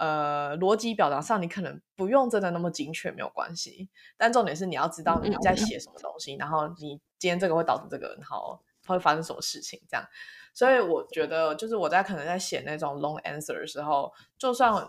[0.00, 3.88] 呃，逻辑表达上你可能不用真的那么精确，没有关系。
[4.16, 10.06] 但重点是你要知道你在写什么东西，然后你今天这个会导致这个，然后它会发生什么事情，这样。
[10.54, 14.88] 所以我觉得，就是我在可能在写那种 long answer 的时候，就算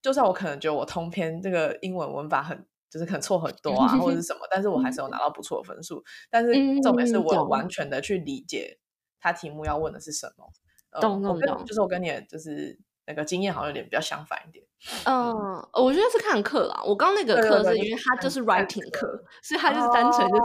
[0.00, 6.04] 就算我可能觉得我通篇这个英文文法很，就是可能错很多啊，或者是什么， 但是我还是有拿到不错的分数。
[6.30, 8.78] 但是重点是我完全的去理解
[9.20, 10.52] 他题目要问的是什么。
[11.00, 12.78] 懂懂懂，就是我跟你就是。
[13.06, 14.64] 那个经验好像有点比较相反一点。
[15.06, 15.32] 嗯，
[15.72, 16.82] 我觉得是看课啦。
[16.84, 20.36] 我刚那个课是因为它就是 writing 课，所以它就是单纯就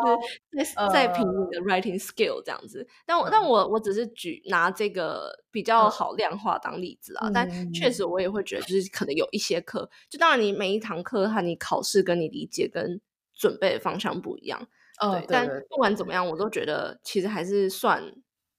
[0.63, 2.87] 是在在评你的 writing skill 这样子。
[3.05, 7.29] 但我但我我只是举拿这个比较好量化当例子啊。
[7.33, 13.01] 但确实我也会觉得，就是可能有一些课，就当然你每一堂课和你考试跟你理解跟
[13.33, 14.67] 准备的方向不一样。
[15.01, 18.15] 对，但不管怎么样，我都觉得其实还是算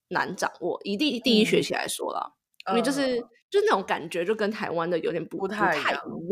[0.09, 0.79] 难掌握。
[0.83, 2.33] 以第第一学期来说啦，
[2.67, 3.25] 因为就是。
[3.51, 5.81] 就那种感觉，就跟台湾的有点不不太一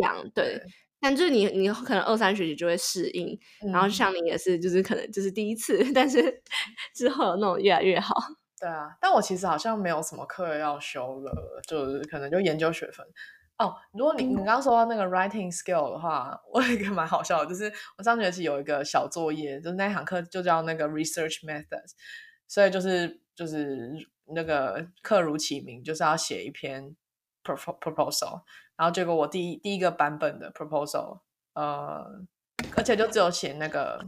[0.01, 0.59] 样，对。
[1.01, 3.39] 但就是你，你可能二三学期就会适应，
[3.71, 6.41] 然后像你也是，就是可能就是第一次，但是
[6.93, 8.13] 之后那种越来越好。
[8.59, 13.05] 对啊，但我其实好像没有什么课要修了，就是可能就研究学分。
[13.59, 21.91] 哦，如果你你刚刚说到那个 writing skill 的话， 我有一个蛮好笑的，就是我上学期有一个小作业，就是那堂课就叫那个 research methods，
[22.45, 23.93] 所以就是就是
[24.35, 26.93] 那个课如其名，就是要写一篇。
[27.55, 28.41] proposal，
[28.75, 31.19] 然后结果我第一第一个版本的 proposal，
[31.53, 32.05] 呃，
[32.75, 33.99] 而且就只有写那个，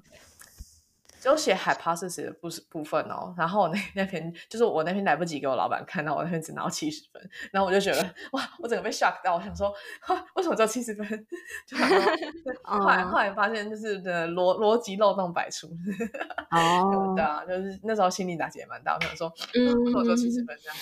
[1.20, 3.34] 只有写 hypothesis 的部部分哦。
[3.38, 7.30] 然后我那那篇就是我那篇来不及给我老板看到，我那篇只拿到七十分。
[7.52, 8.02] 然后我就觉得
[8.32, 9.74] 哇，我整个被 shock 到，我想说，
[10.36, 11.08] 为什么只有七十分？
[11.68, 11.78] 就
[12.64, 15.68] 后来后来发现就是的逻逻辑漏洞百出。
[16.52, 20.76] 哦， 对啊，就是那时候心理打击也蛮大，我想说，嗯，为什么只有七十分这样？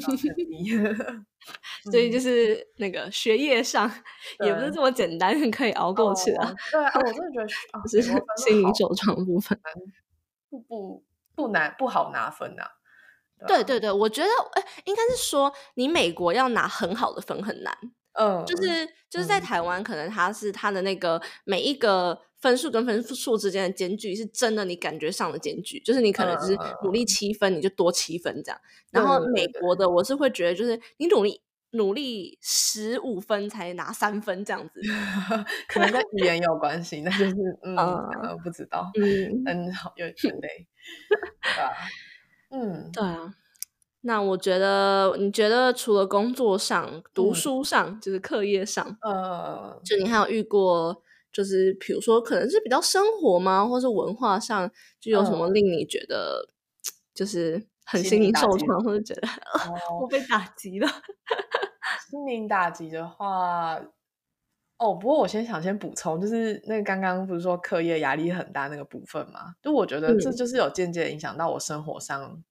[0.00, 1.26] 很低。
[1.90, 3.90] 所以就是那个学业上
[4.44, 6.56] 也不是这么简单可以熬过去的。
[6.70, 7.48] 对啊，我真的觉得
[7.88, 8.02] 是
[8.36, 9.58] 心灵手创部分，
[10.48, 12.64] 不不不难不好拿分呐。
[13.46, 17.76] 对对对，我觉得哎，应该是说你美国要拿很好的分很难。
[18.12, 22.20] 嗯，就是就是在台湾，可能他是他的那个每一个。
[22.42, 28.60] 分数跟分数之间的间距是真的，你感觉上的间距，就是你可能只是努力七分，你就多七分这样。
[28.90, 34.80] 然后美国的我是会觉得，就是你努力努力十五分才拿三分这样子，
[35.68, 37.76] 可能跟语言有关系，那就是 嗯，
[38.42, 40.66] 不知道，嗯嗯，好有点 累，
[41.40, 41.70] 对啊，
[42.50, 43.34] 嗯，对啊。
[44.04, 51.04] 那我觉得，你觉得除了工作上、读书上，就是课业上，呃，就你还有遇过？
[51.32, 56.46] 就是比如说，可能是比较生活吗，或是文化上，就有什么令你觉得
[57.14, 59.28] 就是很心灵受创，或者觉得
[60.00, 60.88] 我被打击了？
[62.10, 63.80] 心灵打击的话，
[64.78, 69.54] 哦，不过我先想先补充，就是那个刚刚不是说课业压力很大那个部分嘛？
[69.62, 72.42] 就我觉得这就是有间接影响到我生活上。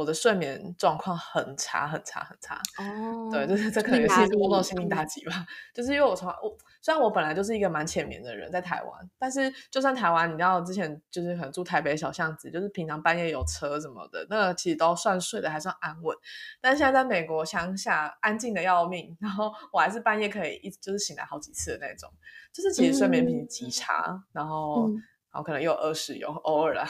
[0.00, 2.54] 我的睡眠状况很差，很差，很差。
[2.78, 5.44] 哦，对，就是这可能是某种心灵打击吧。
[5.74, 16.16] 就是因为我从我虽然我本来就是一个蛮浅眠的人，在台湾，但是就算台湾，你知道之前就是可能住台北小巷子，就是平常半夜有车什么的，那个其实都算睡得还算安稳。
[16.62, 22.10] 但现在在美国乡下，安静的要命，然后我还是半夜可以一直就是醒来好几次的那种，
[22.54, 24.90] 就是其实睡眠品质极差，然后。
[25.32, 26.84] 然后可能又有二室友，偶尔啦，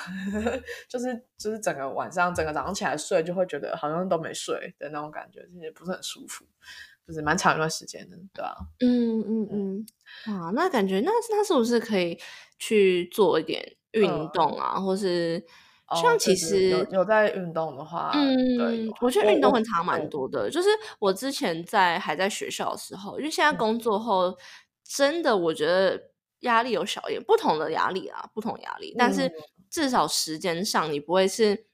[0.88, 6.46] 就是就是整个晚上，整个早上起来睡，就会觉得好像都没睡的那种感觉，其实不是很舒服，
[7.06, 8.56] 就是蛮长一段时间的，对吧？
[8.78, 9.86] 嗯嗯嗯，
[10.34, 12.18] 啊，那感觉那那是不是可以
[12.58, 15.44] 去做一点运动啊，或是
[16.00, 20.48] 像其实有有在运动的话，嗯，对，我觉得运动会差蛮多的。
[20.48, 24.34] 就是我之前在还在学校的时候，因为现在工作后，
[24.82, 26.08] 真的我觉得。
[26.40, 29.30] 压力有小一点，不同的压力啊，不同压力，但是
[29.68, 31.66] 至少时间上你不会是，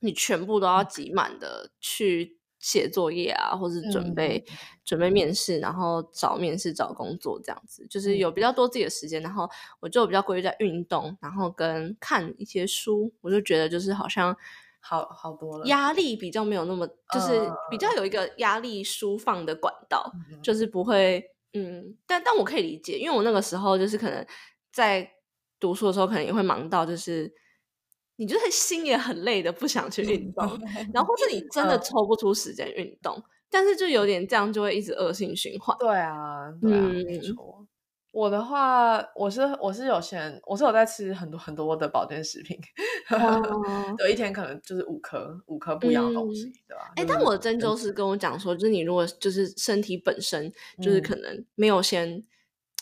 [0.00, 4.44] 你全部都要挤满的去写作业啊，或是准备
[4.84, 9.48] 准备面试，然后找面试找工作这样子，就是有比较多自己的时间，然后
[9.80, 14.34] 我就比较规律在运动，然后跟看一些书，我就觉得就是好像
[14.80, 20.12] 好好多了，压力比较没有那么，就是比较有一个压力舒放的管道，
[20.42, 21.30] 就是不会。
[21.56, 24.26] 嗯，但但我可以理解，因为我那个时候就是可能
[24.72, 25.08] 在
[25.58, 27.32] 读书的时候，可能也会忙到就是
[28.16, 30.46] 你就是心也很累的，不想去运动，
[30.92, 35.76] 然后或是你真的嗯抽不出时间运动，但是就有点这样，就会一直恶性循环。
[35.78, 37.66] 对啊，对啊，没嗯错。
[38.16, 42.58] 我的话，我是我是有先，我是有在吃很多很多的保健食品，
[43.10, 43.62] 哦。
[44.00, 46.90] 有一天可能就是五颗五颗不一样的东西，对吧？
[46.96, 50.50] 哎、就是但我的针灸师跟我讲说，就是你如果就是身体本身
[50.82, 51.02] 就是嗯。
[51.02, 52.24] 可能没有先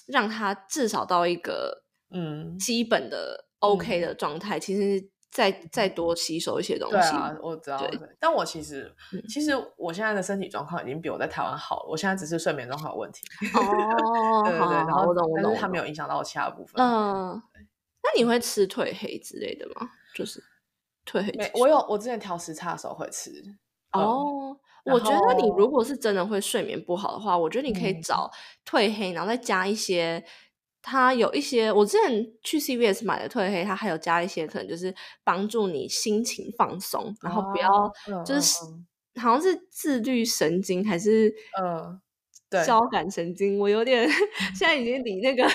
[0.07, 7.85] 让它至少到一个嗯，基本的 OK 的状态，其实再再多吸收一些东西，对啊，我知道。
[8.21, 13.27] 但我其实嗯其实我现在的身体状况已经比我在台湾好了，我现在只是睡眠状况有问题。
[13.53, 16.75] 哦，对对然后我懂我懂，但是它没有影响到其他部分。
[16.81, 17.43] 嗯，
[18.05, 19.91] 那你会吃褪黑之类的吗？
[20.15, 20.41] 就是
[21.05, 23.31] 褪黑我有我之前调时差的时候会吃。
[23.91, 24.57] 嗯，哦。
[24.85, 28.31] 然我觉得你如果是真的会睡眠不好的话，我觉得你可以嗯找
[28.65, 30.25] 褪黑，然后再加一些。
[30.85, 34.95] 它有一些，我之前去 CVS 买的褪黑，它还有加一些可能就是
[35.25, 37.91] 帮助你心情放松，然后不要
[38.25, 38.87] 就是嗯
[39.23, 42.01] 好像是自律神经还是嗯，
[42.51, 44.09] 对交感神经，我有点
[44.55, 45.49] 现在已经离那个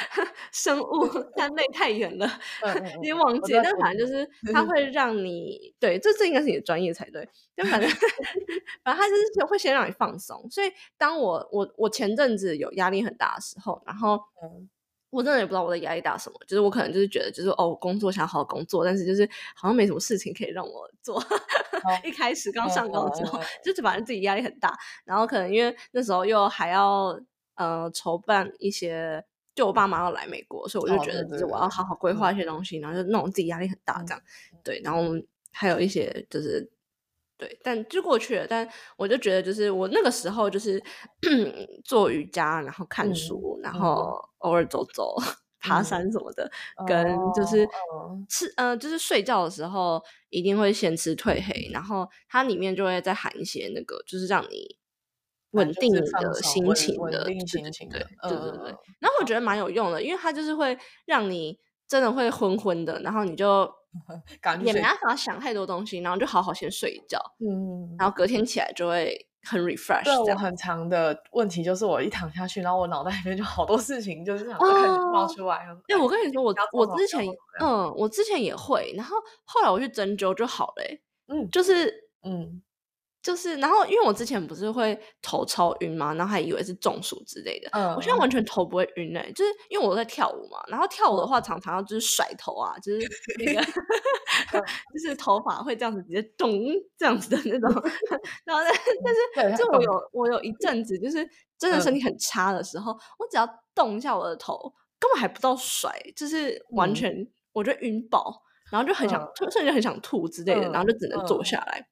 [0.52, 2.26] 生物三类太远了，
[2.62, 3.52] 嗯嗯有点嗯忘记。
[3.54, 7.28] 但反正就是它会让你对，这这应该是你的专业才对。
[7.56, 7.88] 就反正
[8.84, 10.46] 反正它就是会先让你放松。
[10.50, 14.68] 所以当我我我前阵子有压力很大的时候，然后嗯
[15.16, 21.22] 我真的也不知道我的压力大什么，就是我可能就是觉得就是哦，工作想好好工作，但是就是好像没什么事情可以让我做。
[22.04, 27.18] 一开始刚上岗的时候嗯嗯嗯，就是反正自己压力很大，然后可能因为那时候又还要
[27.54, 29.24] 呃筹办一些，
[29.54, 34.22] 就我爸妈要来美国，所以我就哦觉得就是我要好好规划一些东西，然后就弄得自己压力很大这样。
[34.62, 35.00] 对，然后
[35.50, 36.68] 还有一些就是
[37.38, 38.46] 对，但就过去了。
[38.46, 40.82] 但我就觉得，就是我那个时候就是
[41.84, 45.14] 做瑜伽，然后看嗯书，然嗯后偶尔走走、
[45.60, 46.50] 爬嗯山什么的，
[46.86, 47.68] 跟就是
[48.28, 54.78] 吃呃，就是睡觉的时候一定会先吃褪黑，然后它里面就会再含一些那个，就是让你
[55.52, 58.78] 稳定你的心情稳定的对对心情的对对对对对嗯嗯嗯。
[59.00, 63.70] 然后我觉得蛮有用的，因为它就是会让你真的会昏昏的，然后你就
[64.64, 70.04] 也没办法想太多东西，然后就好好先睡一觉，嗯，然后隔天起来就会很 refresh。
[70.22, 75.64] 我很长的问题就是我一躺下去，然后我脑袋里面就好多事情，就是想说开始冒哦出来。
[75.64, 77.24] 然后对，我跟你说，我我之前
[77.60, 82.60] 嗯，我之前也会，然后后来我去针灸就好了欸、嗯就是嗯
[83.26, 87.68] 就是，然后因为我之前不是会头超晕嘛，然后还以为是中暑之类的。
[87.96, 88.20] 我现在嗯。
[88.20, 93.00] 完全头不会晕哎、就是因为我在跳舞嘛，然后跳舞的话常常要就是甩头啊，就是
[93.44, 93.60] 那个
[94.94, 96.48] 就是头发会这样子直接咚
[96.96, 97.68] 这样子的那种，
[98.46, 98.72] 然后但
[99.34, 106.94] 但是就我有我有一阵子就是真的身体很差的时候，我只要动一下我的头，根本还不到甩，就是完嗯。
[106.94, 111.44] 全我就晕爆，然后就很想甚至很想吐之类的，然后就只能坐嗯。
[111.44, 111.88] 下来。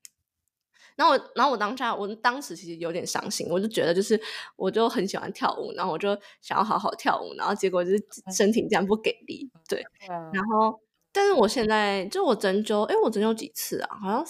[0.97, 4.21] 然后我，然后我当下，我当时其实有点伤心，我就觉得就是，
[4.57, 8.05] 我就很喜欢跳舞，然后我就想要好好跳舞，然后结果就是
[8.37, 9.85] 身体这样不给力，对。
[10.09, 10.81] 嗯然后，
[11.13, 13.97] 但是我现在就我针灸，哎，我针灸几次啊？
[14.01, 14.25] 好像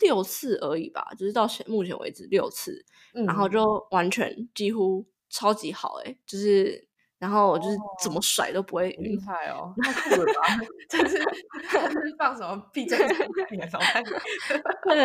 [0.00, 2.84] 六次而已吧，就是到现目前为止六次，
[3.26, 6.87] 然后嗯就完全几乎超级好，哎，就是，
[7.18, 10.42] 然后我就是怎么甩都不会晕厉，害哦，太酷了吧！
[10.88, 11.18] 这是
[11.70, 13.06] 这是放什么避震在
[13.50, 14.10] 你的脑袋里？
[14.88, 14.96] 对，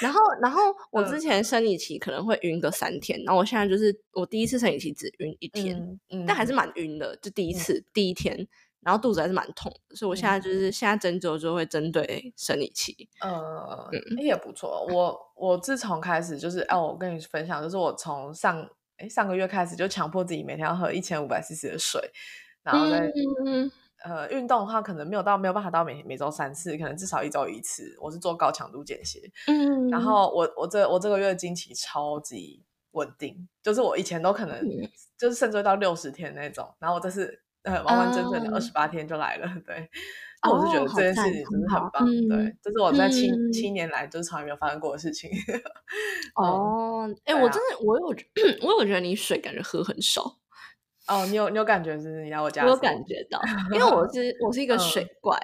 [0.00, 8.36] 然后然后 我之嗯前生理期可能会晕个三天，然后我现在就是我第一次生理期只晕一天，嗯嗯但还是蛮晕的，就第一次、第一天，
[8.80, 14.84] 然后肚子还是蛮痛的，所以我现在就是现在针灸就会针对生理期，呃，嗯诶也不错。
[14.90, 18.68] 我我自从开始就是，哎、我跟你分享，就是我从上
[19.02, 22.00] 哎上个月开始就强迫自己每天要喝一千五百 CC 的水，
[22.62, 23.00] 然后再、
[23.44, 23.70] 嗯
[24.04, 27.96] 呃运动的话，可能没有到没有办法到每每周三次，可能至少一周一次。
[28.00, 39.88] 我是做高强度间歇，嗯，然后我我这我这个月经期超级稳定，就是我以前都可能嗯就是甚至会到六十天那种，然后我这次呃完完整整的啊二十八天就来了，对。
[40.42, 45.30] 那我是觉哦得这件事情真的很棒，对嗯，这是我在七、嗯七年来就是从来没有发生过的事情。
[45.30, 45.60] 嗯
[46.44, 48.06] 哦，哎、我真的我有
[48.62, 50.38] 我有觉得你水感觉喝很少，
[51.08, 53.40] 哦，你有你有感觉是你来我家我有感觉到，
[53.72, 55.38] 因为我是我是一个嗯水怪。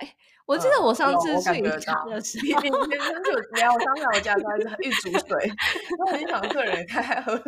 [0.46, 5.52] 我记得嗯我上次去你家的时你我刚来我家的时候一煮水，
[5.98, 7.42] 我很想客人也太爱喝喝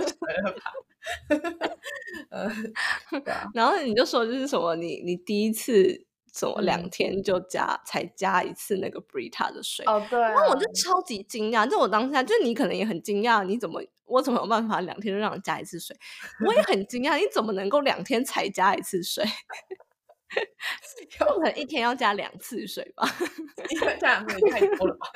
[0.00, 0.62] 水了吧？
[2.30, 2.48] 呃，
[3.24, 15.96] 对啊， 然后你就说就是什么你你第一次什么两嗯天就加、才加一次那个 Brita 的水，哦对啊，那我就超级惊讶，就我当下，就你可能也很惊讶，你怎么我怎么有办法两天就让你加一次水？
[16.44, 19.24] 我也很惊讶，你怎么能够两天才加一次水？
[21.16, 23.08] 可能一天要加两次水吧？
[24.00, 25.06] 这样也太多了吧？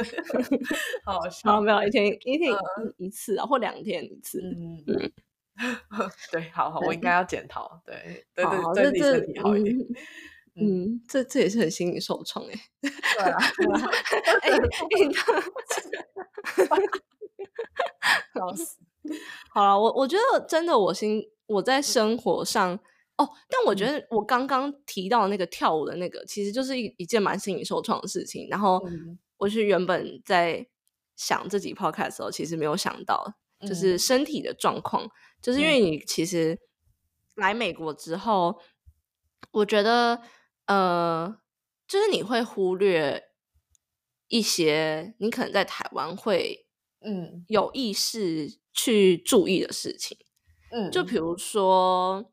[1.04, 1.60] 好好笑。
[1.60, 2.52] 没有一天一天
[2.98, 4.40] 一次啊，或两天一次。
[4.40, 5.12] 嗯嗯。
[6.30, 7.82] 对，好好，我应该要检讨。
[7.84, 9.76] 对对对，对自己身体好一点。
[10.60, 12.52] 嗯，这这也是很心理受创哎。
[12.80, 12.90] 对
[13.24, 13.38] 啊。
[14.42, 14.50] 哎，
[14.98, 15.22] 运动。
[18.34, 18.78] 笑死。
[19.54, 22.74] 好了，我我觉得真的，我心我在生活上
[23.16, 28.48] 哦，但我觉得我刚刚提到那个跳舞的那个，其实就是一一件蛮心理受创的事情。
[28.50, 28.82] 然后
[29.38, 30.66] 我是原本在
[31.16, 33.34] 想这集 podcast 的时候，其实没有想到，
[33.66, 35.08] 就是身体的状况，
[35.40, 36.58] 就是因为你其实
[37.36, 38.60] 来美国之后，
[39.52, 40.20] 我觉得
[40.68, 41.38] 呃，
[41.86, 43.30] 就是你会忽略
[44.28, 46.66] 一些你可能在台湾会
[47.00, 47.44] 嗯。
[47.48, 48.58] 有意识。
[48.80, 50.16] 去注意的事情，
[50.70, 52.24] 嗯，就比如说，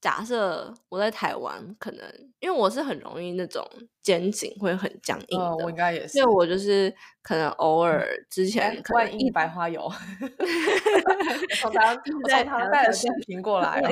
[0.00, 3.62] 假设我在台湾，可能因为我是很容易那种
[4.02, 6.90] 肩颈会很僵硬的，我应该也是，因为我就是
[7.22, 7.82] 可能偶。
[7.82, 9.86] 尔之前万一白花油，
[11.60, 11.94] 从他
[12.26, 13.82] 在他带了视频过来，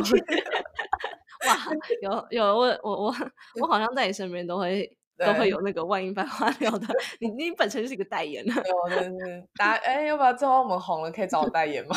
[1.46, 1.58] 哇，
[2.02, 3.14] 有有我我我
[3.62, 4.96] 我好像在你身边都会。
[5.22, 6.86] 都会有那个万一百花料 的，
[7.18, 11.94] 你你本身就是一个代言的，对大家哎，要不要之后我们红了可以找我代言吗？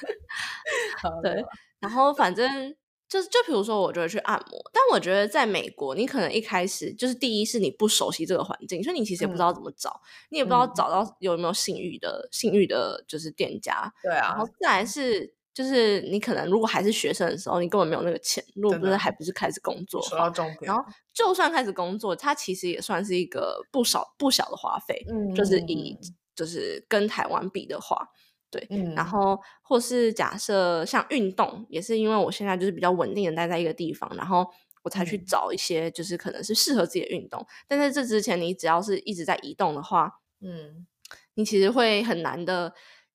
[1.24, 1.42] 对，
[1.78, 2.76] 然后反正
[3.08, 15.32] 就是就比如说，我就会去按摩，但我觉得在美国，你可能一开始就是第一是你不熟悉这个环境，所以你其实也不知道怎么找，你也不知道找到有没有信誉的信誉的，就是店家，对啊，然后再来是。
[15.60, 18.42] 就是你可能如果还是学生的时候，你根本没有那个钱。
[18.54, 20.60] 如果不是还不是开始工作，说到重点。
[20.62, 20.82] 然后
[21.12, 25.04] 就算开始工作，它其实也算是一个不少不小的花费。
[25.10, 25.98] 嗯，就是以
[26.34, 28.08] 就是跟台湾比的话，
[28.50, 28.66] 对。
[28.70, 28.94] 嗯。
[28.94, 34.46] 然后或是假设像运动，也是因为我现在就是比较稳定的待在一个地方，然后
[34.82, 37.46] 我才去找一些就是可能是适合自己的运动。
[37.68, 40.86] 但在这之前，你只要是一直在移动的话，嗯，
[41.34, 42.72] 你其实会很难的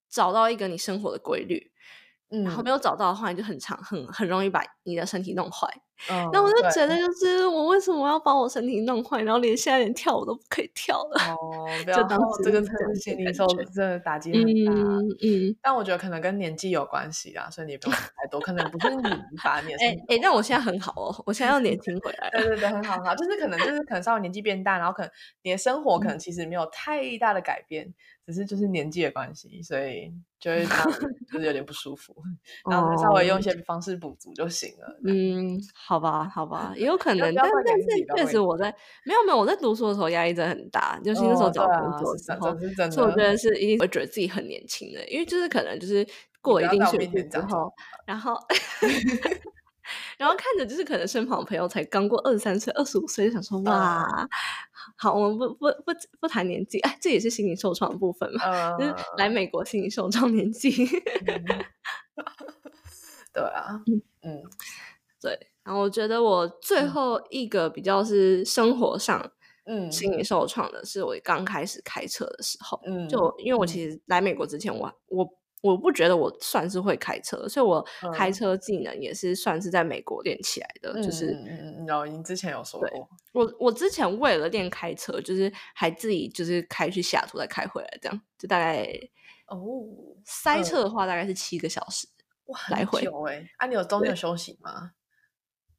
[0.08, 1.72] 找到一个你生活的规律。
[2.44, 5.68] 然后没有找到的话，你就很长，很很容易把你的身体弄坏。
[6.30, 11.32] 那我就觉得，就是我为什么要把我身体弄坏，然后连现在连跳舞都不可以跳了？
[11.32, 12.62] 哦， 就当这个
[12.96, 14.72] 心理受真的打击很大。
[14.72, 15.56] 嗯嗯。
[15.62, 19.02] 但我觉得可能跟年纪有关系啊，所以你不用太多，可能不是你
[19.42, 22.28] 把年哎哎，但我现在很好哦，我现在要年轻回来。
[22.30, 25.10] 对对对，很好很好，就是可能就是可能稍微年纪变大，然后可能
[25.42, 27.94] 你的生活可能其实没有太大的改变。
[28.26, 30.64] 只是就是年纪的关系，所以就会
[31.32, 32.12] 就是有点不舒服，
[32.68, 34.98] 然后稍微用一些方式补足就行了。
[35.04, 38.68] 嗯，好吧，好吧，也有可能，但但是确实我在
[39.04, 46.04] 没有没有我在读书的时候压力真的很大，尤其那时候找工作的时候，所以我觉得是一定会觉得自己很年轻的，因为就是可能就是
[46.40, 47.72] 过了一定岁数之后，
[48.04, 48.34] 然后。
[50.18, 54.06] 然后看着就是可能身旁朋友才刚过二十三岁、二十五岁，就想说哇，
[54.96, 60.70] 好，我们不不不不谈年纪，哎，这也是心理受创的部分嘛，就是来美国心理受创年纪。
[63.32, 63.82] 对啊，
[64.22, 64.42] 嗯，
[65.20, 65.38] 对。
[65.62, 69.30] 然后我觉得我最后一个比较是生活上，
[69.66, 75.24] 嗯，心理受创的是我刚开始开车的时候，嗯，就因为我其实来美国之前，我我。
[75.24, 75.36] 我
[75.74, 80.92] 不觉得我算是会开车，所以我开车技能也是算是在美国练起来的。
[81.02, 81.34] 就是，
[81.86, 88.86] 然后您之前有说过，我我之前为了练开车，就是还自己就是开去西雅图再开回来，这样就大概
[89.46, 89.56] 哦，
[90.26, 92.06] 塞车的话大概是七个小时，
[92.48, 93.00] 哇，来回
[93.30, 94.90] 哎，啊，你有中间休息吗？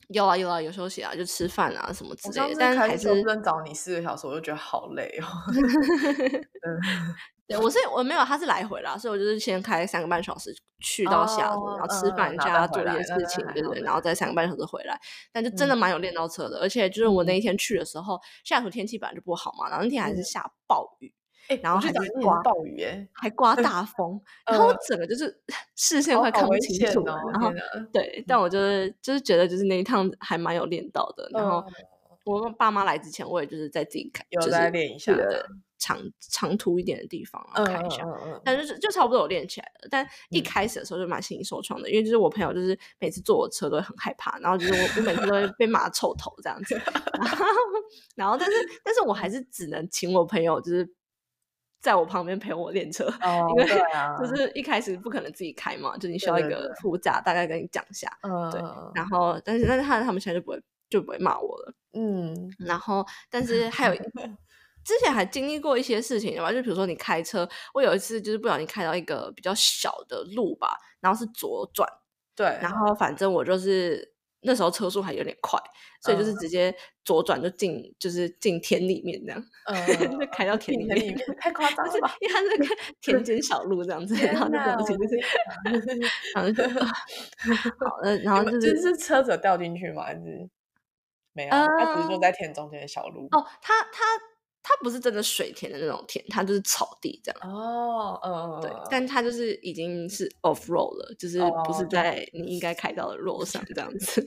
[0.10, 2.56] 有啊有啊有休息啊，就吃饭啊什么之类的。
[2.58, 5.28] 但是还是不能找你四个小时，我就觉得好累哦。
[7.48, 15.00] 对，我是我没有，他是来回啦，所以我就是先开三个半小时去到下，然后吃饭加做一些事情，对对，然后再三个半小时回来。
[15.32, 21.14] 但就真的蛮有练到车的，而且就是我那一天去的时候，下图天气本来就不好嘛，然后那天还是下暴雨，
[21.64, 25.34] 然后还是刮暴雨，哎，还刮大风，然后整个就是
[25.78, 27.50] 视线快看不清楚，然后
[27.93, 31.30] 对，但我就是就是觉得就是那一趟还蛮有练到的。
[31.32, 31.64] 然后
[32.26, 35.48] 我爸妈来之前，我也就是在自己开，有在练一下的。
[35.78, 38.04] 长长途一点的地方啊，看一下，
[38.44, 39.88] 但是就差不多有练起来了。
[39.92, 46.80] 但一开始的时候就蛮心理受创的，因为就是我朋友就是每次坐我车都会很害怕，然后就是我我每次都会被骂臭头这样子。
[48.16, 50.90] 然后但是但是我还是只能请我朋友就是
[51.80, 53.06] 在我旁边陪我练车，
[53.50, 53.68] 因为
[54.20, 58.12] 就是一开始不可能自己开嘛，就你需要一个副驾，大概跟你讲一下。
[58.52, 58.60] 对，
[58.96, 61.74] 然后但是但是他他们现在就不会就不会骂我了。
[61.94, 64.02] 嗯，然后但是还有。
[64.88, 71.86] 之前还经历过一些事情的吧，就比如说你开车，我有一次就是不小心开到一个比较小的路吧，然后是左转，
[72.34, 75.60] 对，然后反正我就是那时候车速还有点快，
[76.02, 76.74] 所以就是直接
[77.04, 79.76] 左转就进，就是进田里面这样，嗯，
[80.18, 82.16] 就开到田里面，太夸张了吧？
[82.22, 82.66] 因为它是个
[83.02, 85.20] 田间小路这样子，然后就哪不行，就是
[86.34, 86.64] 然后就
[87.86, 90.04] 好，呃然后就就是是车子掉进去吗？
[90.04, 90.50] 还是
[91.34, 91.52] 没有？
[91.52, 93.28] 它只是说在田中间的小路。
[93.32, 94.06] 哦，它它
[94.68, 97.39] 它不是真的水田的那种田，它就是草地这样。
[97.49, 101.88] 哦，嗯，对，但它就是已经是 off road 了，就是不是哦。
[101.89, 104.22] 在你应该开到的 road 上这样子，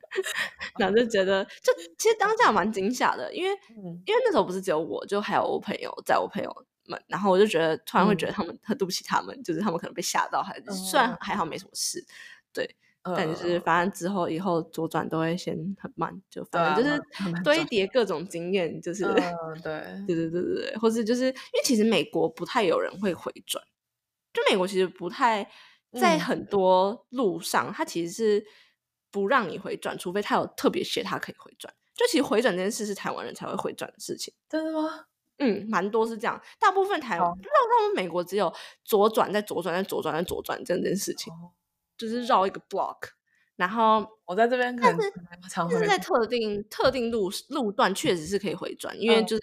[0.80, 4.00] 然后就觉得，就其实当下蛮惊吓的，因为嗯。
[4.06, 8.34] 因为那时候不是只有我，就还有我朋友，在我朋友们，然后我就觉得突然会觉得嗯。
[8.34, 11.18] 他们很对不起他们，就是他们可能被吓到，还虽然嗯。
[11.20, 12.02] 还好没什么事，
[12.54, 12.66] 对，
[13.04, 16.98] 嗯但就是反正之后以后左转都会先很慢，就反正就是
[17.42, 19.04] 堆转叠各种经验，就是。
[19.04, 23.62] 嗯，对，对对对对对，或是就是因为其实美国不太有人会回转，
[24.32, 25.44] 就美国其实不太
[26.00, 28.46] 在嗯很多路上，它其实是
[29.10, 31.72] 不让你回转，除非他有特别写他可以回转。
[31.94, 35.04] 就其实回转这件事是台湾人才会回转的事情，真的吗？
[35.38, 36.40] 嗯，蛮多是这样。
[36.58, 38.52] 大部分台湾，好不知道他们美国只有
[38.82, 41.52] 左转再左转再左转再左转这件事情，哦
[41.96, 42.96] 就是绕一个 block，
[43.56, 44.98] 然后我在这边可能
[45.48, 49.26] 常会但是在特定特定路路段确实是可以回转，因为嗯。
[49.26, 49.42] 就是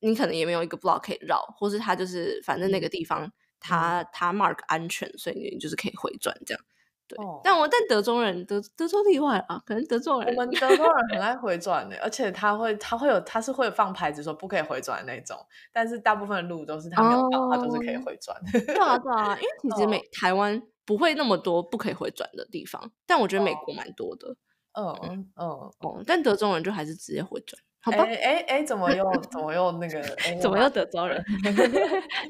[0.00, 2.90] 你可能也没有一个 block 可以绕，或是它就是反正那个嗯。
[2.90, 6.64] 地方它它 mark 安全，所以你就是可以回转这样。
[7.06, 7.40] 对，哦。
[7.44, 15.36] 但我但德州人德德州例外啊，可能德州我们德州人很爱回转的，而且他会他会有他是会放牌子说不可以回转的那种，
[15.72, 18.40] 但是大部分的路都是他没有放，他都是可以哦回转。
[18.72, 24.34] 对啊对啊，因为其实哦 美台湾不会那么多不可以回转的地方，但我觉得美哦国蛮多的
[24.72, 25.38] 嗯嗯，
[25.80, 26.02] 哦。
[26.04, 27.98] 但德州人就还是直接回转，好吧？
[28.02, 30.00] 哎哎哎，怎么又怎么又那个？
[30.24, 31.16] 哎 怎么又又德州人？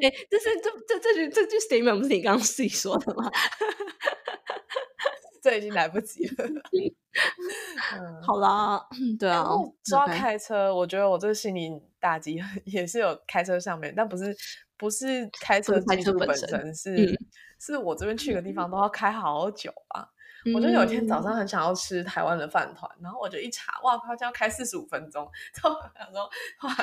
[0.02, 3.30] 哎、这是这这这句这句 statement 不是你刚刚自己说的吗？
[5.42, 6.44] 这已经来不及了。
[6.44, 8.86] 嗯，好啦，
[9.18, 14.36] 对啊然后，说到 OK 开车，我觉得我这个心理打击也是有开车上面，但不是
[14.76, 17.16] 不是开车技术本身身，是、嗯
[17.60, 20.08] 是我这边去个地方都要开好久啊。
[20.54, 21.22] 我就有一天早嗯。
[21.22, 25.30] 上很想要吃台湾的饭团，然后我就一查，哇，它就要开四十五分钟，
[25.62, 26.30] 然 后我想说，
[26.62, 26.74] 哇，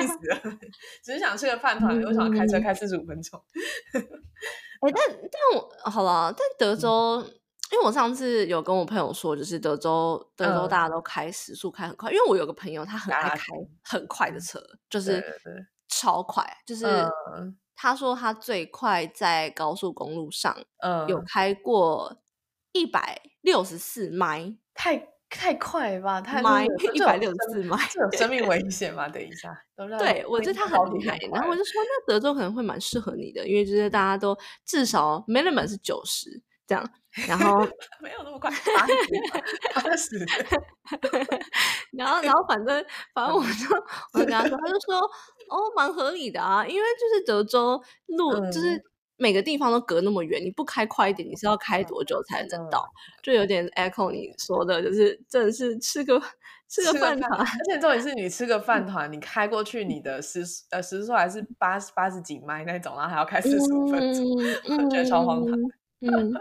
[0.00, 0.58] 气死了，
[1.04, 2.62] 只是想吃个饭团，又想开车嗯。
[2.62, 3.38] 开四十五分钟，
[3.92, 4.00] 哎、
[4.80, 4.94] 但
[5.30, 7.22] 但我好了，但德州，
[7.70, 10.68] 因为我上次有跟我朋友说，就是德州德州嗯。
[10.70, 13.44] 大家都开时速开很快，因为我有个朋友他很爱大开
[13.84, 14.58] 很快的车，
[14.88, 15.22] 就是
[15.88, 16.86] 超快，就是
[17.36, 22.22] 嗯他说他最快在高速公路上嗯，有开过
[22.70, 24.54] 一百六十四迈。
[24.72, 26.20] 太太快吧？
[26.20, 26.64] 太迈
[26.94, 29.08] 一百六十四迈这有生命危 险吗？
[29.08, 29.52] 等一下，
[29.98, 31.18] 对，我觉得他很厉害。
[31.32, 36.88] 然后我就说，那德州可能会蛮适合你的，因为就是大家都至少 minimum 是九十这样，
[37.28, 37.60] 然后
[38.00, 38.50] 没有那么快，
[39.74, 40.18] 八十，
[41.92, 42.84] 然后然后反正
[43.14, 43.76] 反正我就
[44.14, 44.96] 我就跟他说，他就说
[45.48, 48.82] 哦，蛮合理的啊，因为就是德州路、就是嗯
[49.18, 52.84] 每个地方都隔那么远，你不开快一点，你是要开多久才能到？
[53.22, 56.20] 就有点 echo 你说的，就是真的是吃个
[56.68, 64.24] 吃个饭团，而且重点是你吃个饭团，你开过去，你的时呃时速还是八十八十几迈那种，然后还要开四十五分钟，
[64.70, 65.56] 嗯 我觉得超荒唐。
[66.02, 66.40] 嗯，对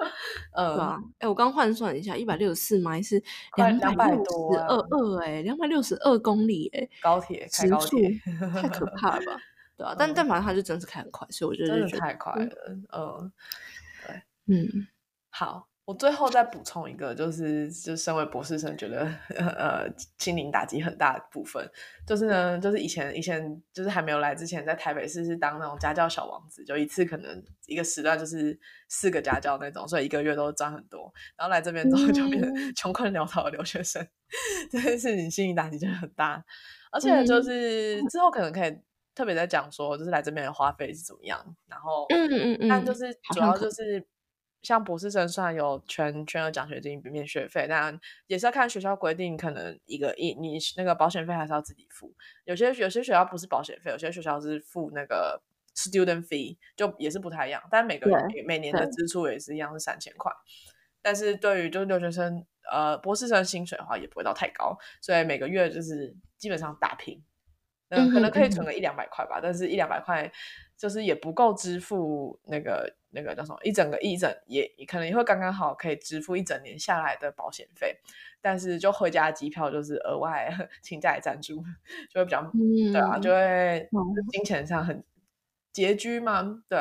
[0.53, 8.20] 嗯，啊，哎、我刚换算一下，一百六十四迈是快两百六十二二，哎，两百六十二公里、哎，高铁开高时速铁，
[8.62, 9.41] 太可怕了吧？
[9.78, 12.49] 对啊， 但嗯但反正他就真是开很快，所以我就真的太快了。
[12.91, 13.32] 嗯，
[14.47, 14.88] 嗯，
[15.30, 19.86] 好，我最后再补充一个，就是就身为博士生，觉得呃
[20.18, 21.70] 心灵打击很大的部分，
[22.08, 31.14] 就是呢，就是以前以前就是还没有来之前，在台北市是当那种家教小王子，就一次可能一个时段就是四个家教那种，所以一个月都赚很多。
[31.36, 32.42] 然后来这边之后就变
[32.74, 34.08] 穷困潦倒的留学生，
[34.72, 36.42] 这件事情心理打击真的很大。
[36.89, 38.78] 而且就嗯是之后可能可以
[39.14, 44.02] 特别在讲说，就是来这边的花费是怎么样，然后嗯嗯嗯，但就是主要就是
[44.62, 52.14] 像博士生虽然有全全额奖学金免学费，但也是要看学校规定，可能一个一你那个保险费还是要自己付。
[52.45, 55.41] 有些有些学校不是保险费，有些学校是付那个
[55.76, 57.62] student fee，就也是不太一样。
[57.72, 60.32] 但每个对每每年的支出也是一样是三千块。
[61.01, 67.24] 但是对于就是留学生呃博士生薪水的话，也不会到太高，所以每个月就是基本上打平。
[67.89, 70.32] 嗯，可能可以存个一两百块吧，但是一两百块
[70.78, 77.95] 就是也不够支付那个那个叫什么一整个一整也也可能也会刚刚好可以支付一整年下来的保险费，
[78.41, 80.51] 但是就回家机票就是额外
[80.82, 81.57] 请假来赞助，
[82.09, 84.01] 就会比较、嗯，对啊，就会哦
[84.32, 85.03] 金钱上很
[85.74, 86.80] 拮据嘛，对，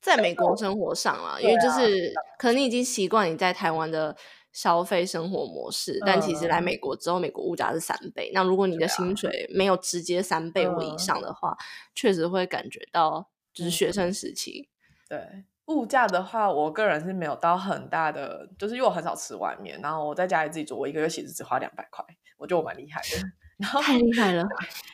[0.00, 4.16] 在美国生活上啦，因为就是可能你已经习惯你在台湾的
[4.52, 8.30] 消费生活模式，但其实来嗯美国之后，美国物价是三倍。
[8.34, 11.56] 那如果你的薪水没有直接三倍或以嗯上的话，
[11.94, 14.68] 确实会感觉到就是学嗯生时期。
[15.12, 22.02] 对物价的话，我个人是没有到很大的，就是因为我很少吃外面，然后我在家里自己煮，我一个月其实只花两百块，
[22.38, 23.08] 我觉得我蛮厉害的。
[23.58, 24.44] 然后太厉害了！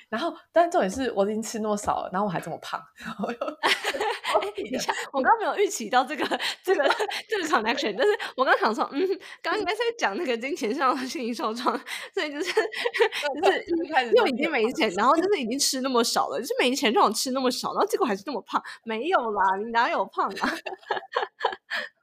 [0.08, 6.24] 然后，但重点是我已经吃那么少了，然后我还这么胖，然后又等一下，我刚刚没有预期到这个
[6.62, 6.82] 这个
[7.28, 9.06] 这个 connection，但是我刚刚想说，嗯，
[9.42, 11.78] 刚刚应该是在讲那个金钱上的心理受创，
[12.12, 20.52] 所以就是就是一开始又已经没钱，然后就是已经吃那么少了，就是没钱让我吃那么少，然后结果还是那么胖，没有啦，你哪有胖啊？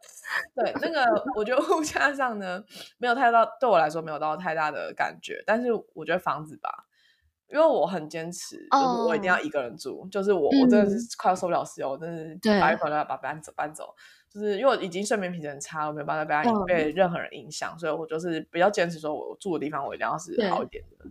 [0.56, 1.04] 对，那个
[1.36, 2.64] 我觉得物价上呢，
[2.98, 5.44] 没有太大，对我来说没有到太大的感觉。
[5.46, 6.86] 但是我觉得房子吧，
[7.48, 13.94] 因为我很坚持，就是我一定要哦一个人住，就是我我真的嗯是快要受不了室友，我真的是对把一口就要把搬走搬走。
[14.30, 21.06] 就是因为我已经睡眠品质很差，我没有办法被被任何人影响，所以我就是比较坚持说，我住的地方我一定要是好一点的。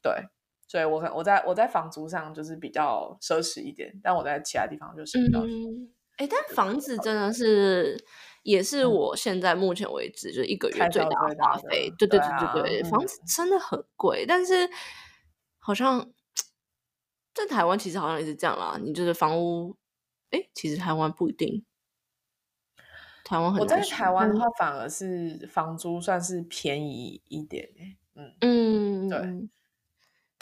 [0.00, 0.14] 对，
[0.66, 8.02] 所以我可我在我在房租上就是比较奢侈一点，但我在其他地方就是比较嗯，哎，但房子真的是
[8.42, 11.90] 也是嗯我现在目前为止就是一个月最大的的花费。
[11.98, 14.68] 对对对对啊对对，房嗯子真的很贵，但是
[15.58, 16.10] 好像
[17.34, 18.78] 在台湾其实好像也是这样啦。
[18.82, 19.76] 你就是房屋，
[20.30, 21.64] 哎，其实台湾不一定，
[23.24, 29.50] 台湾很我在台湾的话，反而是房租算是便宜一点诶、嗯，嗯，对嗯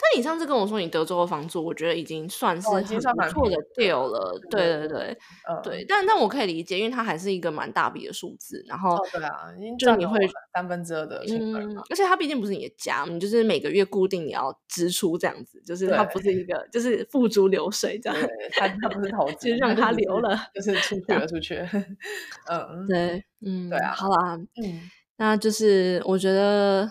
[0.01, 2.81] 但你上次跟我说你德州的房租，我觉得已经算是不
[3.29, 4.39] 错的了。
[4.49, 5.17] 对对对
[5.63, 10.17] 对但但我可以理解，因为它还是一个蛮大笔的数字，然后哦，对啊，就你会
[10.53, 18.17] 三分之二的薪水嗯嘛。，而且它毕竟不是你的家，你就是每个月固定你要支出这样子，就是它不是一个就是付诸流水这样。
[18.19, 21.67] 对，他他不是投 资，就让它他只是留了就是出去了，出去了。
[22.49, 26.89] 嗯，对，嗯，对啊好啦，嗯，那就是我觉得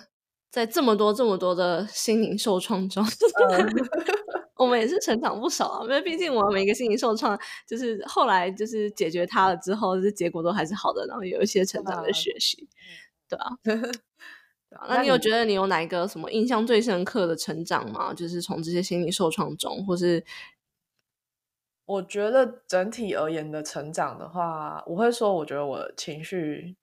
[0.51, 3.69] 在这么多这么多的心灵受创中，嗯
[4.57, 5.83] 我们也是成长不少啊。
[5.85, 12.69] 因为毕竟我们每个心灵受创，就是后来就是解决它了之后，就是结果都还是好的，然后有一些成长的啊学习，
[13.29, 13.51] 对啊。
[13.63, 13.91] 对对
[14.79, 18.13] 啊那你有觉得你有哪一个什么印象最深刻的成长吗？
[18.13, 20.23] 就是从这些心理受创中，或是
[21.87, 26.77] 我觉得整体而言的成长的话，我会说，我觉得我情绪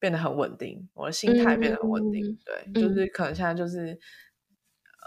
[0.00, 2.26] 变得很稳定，我的心态变得很稳定。
[2.26, 3.96] 嗯对，就是可能现在就是，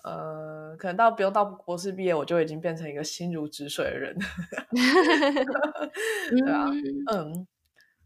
[0.06, 4.16] 呃，可能到不用到博士毕业，我就已经变成一个心如止水的人。
[6.30, 6.70] 对啊，
[7.12, 7.48] 嗯嗯，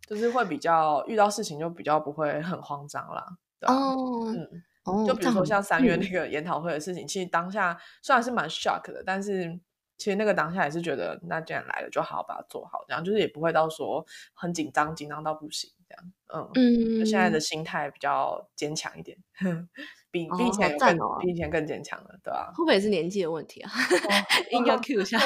[0.08, 3.38] 就是会比较遇到事情就比较不会很慌张啦。
[3.60, 4.64] 对啊，哦嗯。
[4.86, 9.60] 哦，就比如说像三月嗯那个研讨会的事情，其实当下虽然是蛮 shock 的，但是
[9.98, 16.12] 其实那个当下也是觉得，那既然来了，就好好把它做好，这样就是也不会到说很紧张，紧张到不行这样。
[16.34, 19.18] 嗯，嗯，就现在的心态比较坚强一点，
[20.12, 23.72] 比比以哦前更、比以前更坚强了，对吧、会不会也是年纪的问题啊？
[24.52, 25.18] 硬要 Q 一下。
[25.20, 25.24] 哦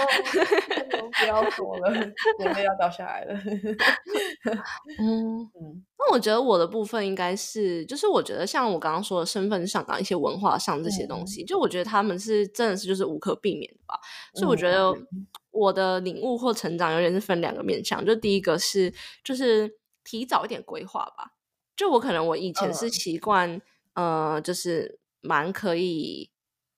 [1.19, 1.91] 不要说了，
[2.39, 3.33] 眼泪要掉下来了。
[4.99, 13.99] 嗯，嗯那我觉得我的部分应该是，就是我觉得像我刚刚说的身份上啊，一些文化上这些东嗯西，就我觉得他们是真的是就是无可避免的吧。
[14.35, 14.91] 所以我嗯觉得
[15.51, 18.91] 我的领悟或成长有点是分两个面向，就第一个是
[19.23, 19.69] 就是
[20.03, 21.33] 提早一点规划吧。
[21.75, 23.61] 就我可能我以前是嗯习惯，
[23.93, 26.29] 呃，就是蛮可以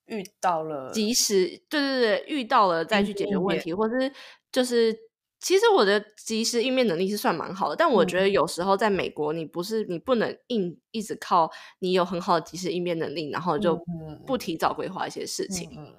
[0.06, 4.10] 遇到了及时，对对对，遇到了再去解决问题，或是
[4.50, 4.96] 就是，
[5.40, 11.50] 其实我的及时应变能力是算蛮好的，但我觉得嗯有时候在美国，你不是你不能硬一直靠
[11.80, 15.68] 你有很好的及时应变能力，然后就嗯不提早规划一些事情。
[15.76, 15.94] 嗯嗯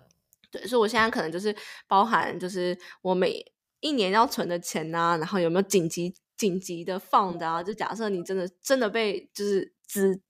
[0.49, 1.55] 对，所以我现在可能就是
[1.88, 3.45] 包含就是我每
[3.82, 7.64] 一年要存的钱呐、然后有没有紧急紧急的放的啊？
[7.64, 10.22] 就假设你真的真的被就是之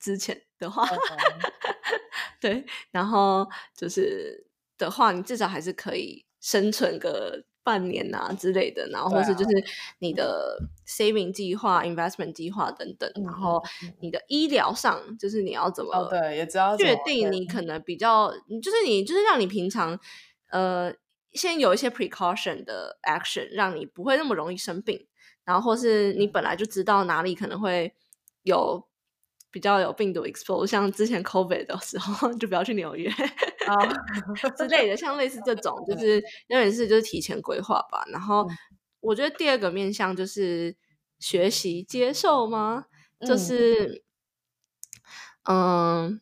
[0.00, 0.96] 之前的话，嗯
[2.40, 4.46] 对，然后就是
[4.78, 9.50] 的话，你至少还是可以生存个半年啊之类的，然后或是就是
[9.98, 13.62] 你的 saving 计划、investment 计划等等，嗯然后
[14.00, 14.10] 你。
[14.10, 17.44] 的医疗上，就是你要怎么哦对，也知道确定你。
[17.46, 18.30] 可能比较，
[18.62, 19.98] 就是你就是让你平常
[20.50, 20.92] 呃
[21.36, 25.06] 先有一些 precaution 的 action，让你不会那么容易生病，
[25.44, 27.94] 然后或是你本来就知道哪里可能会
[28.42, 28.88] 有
[29.50, 33.74] 比较有病毒 expose，像之前 COVID 的时候就不要去纽约啊，
[34.56, 36.16] 之类的，像类似这种，就是
[36.48, 38.04] 有点是就是提前规划吧。
[38.10, 38.56] 然后嗯
[39.00, 40.76] 我觉得第二个面向就是
[41.20, 42.86] 学习接受吗？
[43.20, 44.04] 就嗯是
[45.44, 46.20] 嗯，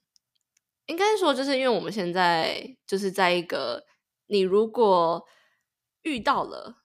[0.87, 3.85] 应该说就是因为我们现在就是在一个
[4.27, 5.25] 你如果
[6.03, 6.77] 遇到了，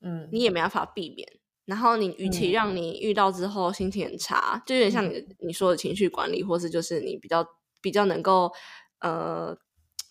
[0.00, 0.28] 嗯。
[0.32, 1.28] 你也没办法避免。
[1.64, 2.52] 然后你与其嗯。
[2.52, 7.46] 让你遇到之后心情很差，就有点像你你说的情绪管理，或是就是你比较
[7.80, 8.52] 比较能够
[9.00, 9.56] 呃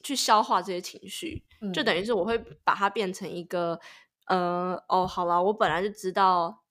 [0.04, 1.86] 去消化这些情绪，就嗯。
[1.86, 3.80] 等于是我会把它变成一个
[4.28, 6.64] 呃哦，好啦，我本来就知道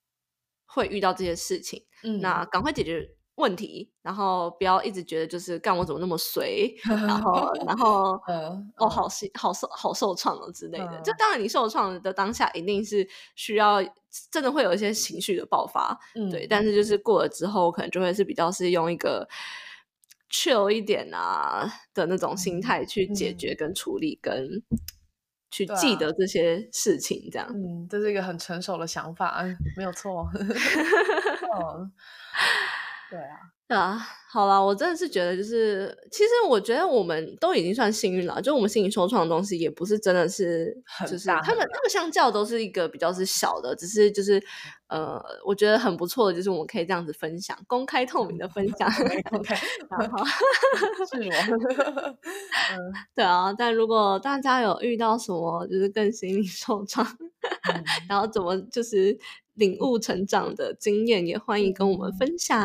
[0.66, 2.20] 会遇到这些事情，嗯。
[2.20, 11.00] 那赶快解决问题，然后不要一直觉得就是干我怎么那么随， 然后然后 嗯哦好心好受好受创了之类的。
[11.02, 13.82] 就嗯当然你受创的当下一定是需要
[14.30, 15.98] 真的会有一些情绪的爆发，
[16.30, 19.26] 对，嗯但是就是过了之后，可能就会是比较是用一个
[20.30, 24.62] chill 一点啊的那种心态去解嗯决跟处理跟
[25.50, 27.48] 去记得这些事情，这样。
[27.52, 30.28] 嗯，这是一个很成熟的想法，嗯，没有错。
[30.36, 31.92] 嗯，
[33.10, 33.36] 对啊，
[33.68, 33.98] 对啊，
[34.30, 40.72] 好啦，我真的是觉得，就是其实我觉得我们都已经算幸运了，就我们心灵受创的东西，也不是真的是，
[41.08, 44.40] 就是他们他们相较都是一个比较是小的，只是就是
[44.88, 49.54] 呃，我觉得很不错的，就是我们可以这样子分享，公开透明的分享，没 OK，
[49.98, 52.14] 然后是我。
[52.72, 52.78] 嗯。
[53.14, 57.04] 对啊，但如果大家有遇到什么就是更心理受创，
[57.72, 59.16] 嗯然后怎么就是
[59.60, 62.58] 领悟成长的经验，也欢迎跟我们分享。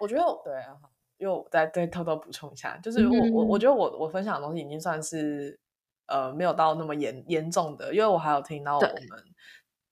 [0.00, 0.74] 我觉得对啊，
[1.18, 5.60] 因为我再再偷偷补充一下，就是我我我嗯觉得我我分享的东西已经算是
[6.06, 9.24] 呃没有到那么严严重的，因为我还有听到我们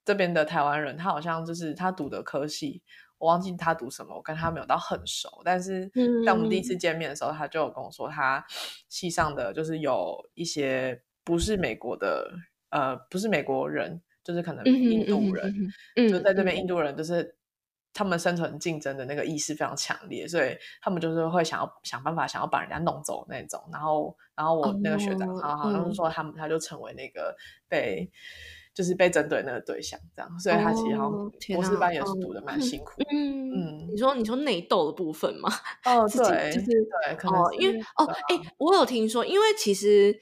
[0.05, 2.83] 这边的台湾人，他好像就是他读的科系，
[3.19, 5.89] 我忘记他读什么，我跟他没有到很熟，但是
[6.27, 8.45] 在我们第一嗯次见面的时候，他就有跟我说，他
[8.89, 12.33] 系上的就是有一些不是美国的
[12.71, 15.55] 呃不是美国人，就是可能印度人。
[15.97, 17.35] 嗯就在这边，嗯印度人就是
[17.95, 23.63] 他们生存竞争的那个意识非常强烈，所以他们就是会想要想办法想要把人家弄走那种。
[23.71, 27.37] 然后，然后我那个学长，哦他好像说他们他就成为那个
[27.69, 28.11] 被
[28.75, 30.41] 就是被针对那个对象，这样。
[30.41, 32.93] 所以他其实好哦像博士班也是哦读的蛮辛苦。
[33.13, 35.51] 嗯，嗯你说你说内斗的部分吗？
[35.85, 40.19] 哦，对，就是对，可能哦，因为哦，哎、我有听说，因为其实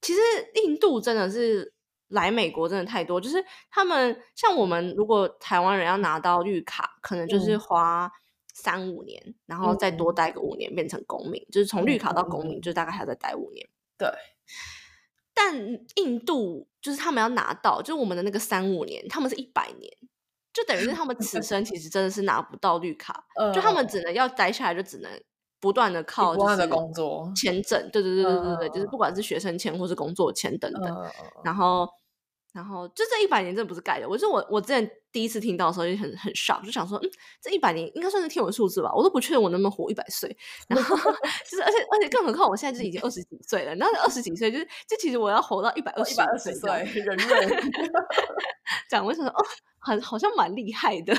[0.00, 0.20] 其实
[0.64, 1.74] 印度真的是
[2.08, 7.60] 来美国真的太多，就是他们像我们如果台湾人要拿到绿卡，可能就是嗯。
[7.60, 8.12] 花
[8.60, 13.64] 三五年，然后再多待个五年变成公民，就是从绿卡到公民，就大概还要再待五年。
[13.96, 14.08] 对，
[15.32, 15.56] 但
[15.94, 19.96] 印度就是他们要拿到，就是我们的那个三五年，他们是一百年，
[20.52, 25.22] 就等于是他们此 生其实真的是拿不到绿卡，就他们只能要待下来，就只能
[25.60, 31.04] 不断的靠就不断的是工作，签证，对对对对对对，就是嗯不管是学生签或是工作签等等，
[31.44, 31.88] 然后。
[32.52, 37.10] 然后就这一百年真的不是盖的，我是我我之前第一次听到的时候就很很 shock，就想说，嗯，
[37.42, 40.34] 这一百年应该算是天文数字吧，我都不确定我能不能活一百岁。
[40.66, 40.96] 然后
[41.48, 47.62] 就是，而且而且更何况我现在就是已经二十几岁了，然后二十几岁就是，就其实我要活到一百二十一百二十岁，人类，
[48.88, 49.44] 讲，我想说，哦，
[49.78, 51.14] 很好像蛮厉害的，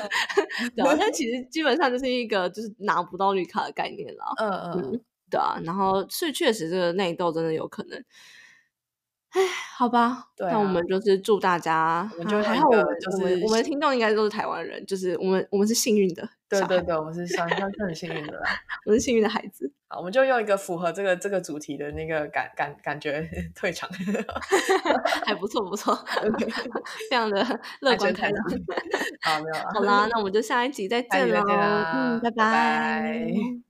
[0.75, 8.03] 对啊，但 其实基本上就是一个就是拿不到绿卡的概念啦，嗯嗯嗯，对啊，然后所以确实这个内斗真的有可能。
[9.31, 9.41] 唉，
[9.77, 18.49] 好吧，对那我啊们就是祝大家，我们就啊还用一个好我们就是我们听众应该都是台湾人，就是我们我们是幸运的小孩，对对对，我们是算算是很幸运的啦。
[18.85, 23.23] 我们是幸运的孩子，好，我们就用一个符合这个这个主题的那个感感感觉
[23.55, 23.87] 退场，
[25.27, 25.95] 还不错不错，
[27.11, 27.37] 非常的
[27.81, 28.43] 乐观开朗。
[29.21, 29.69] 好，没有了。
[29.75, 33.68] 好啦，那我们就下一集再下一集再见喽，见啦嗯，拜拜拜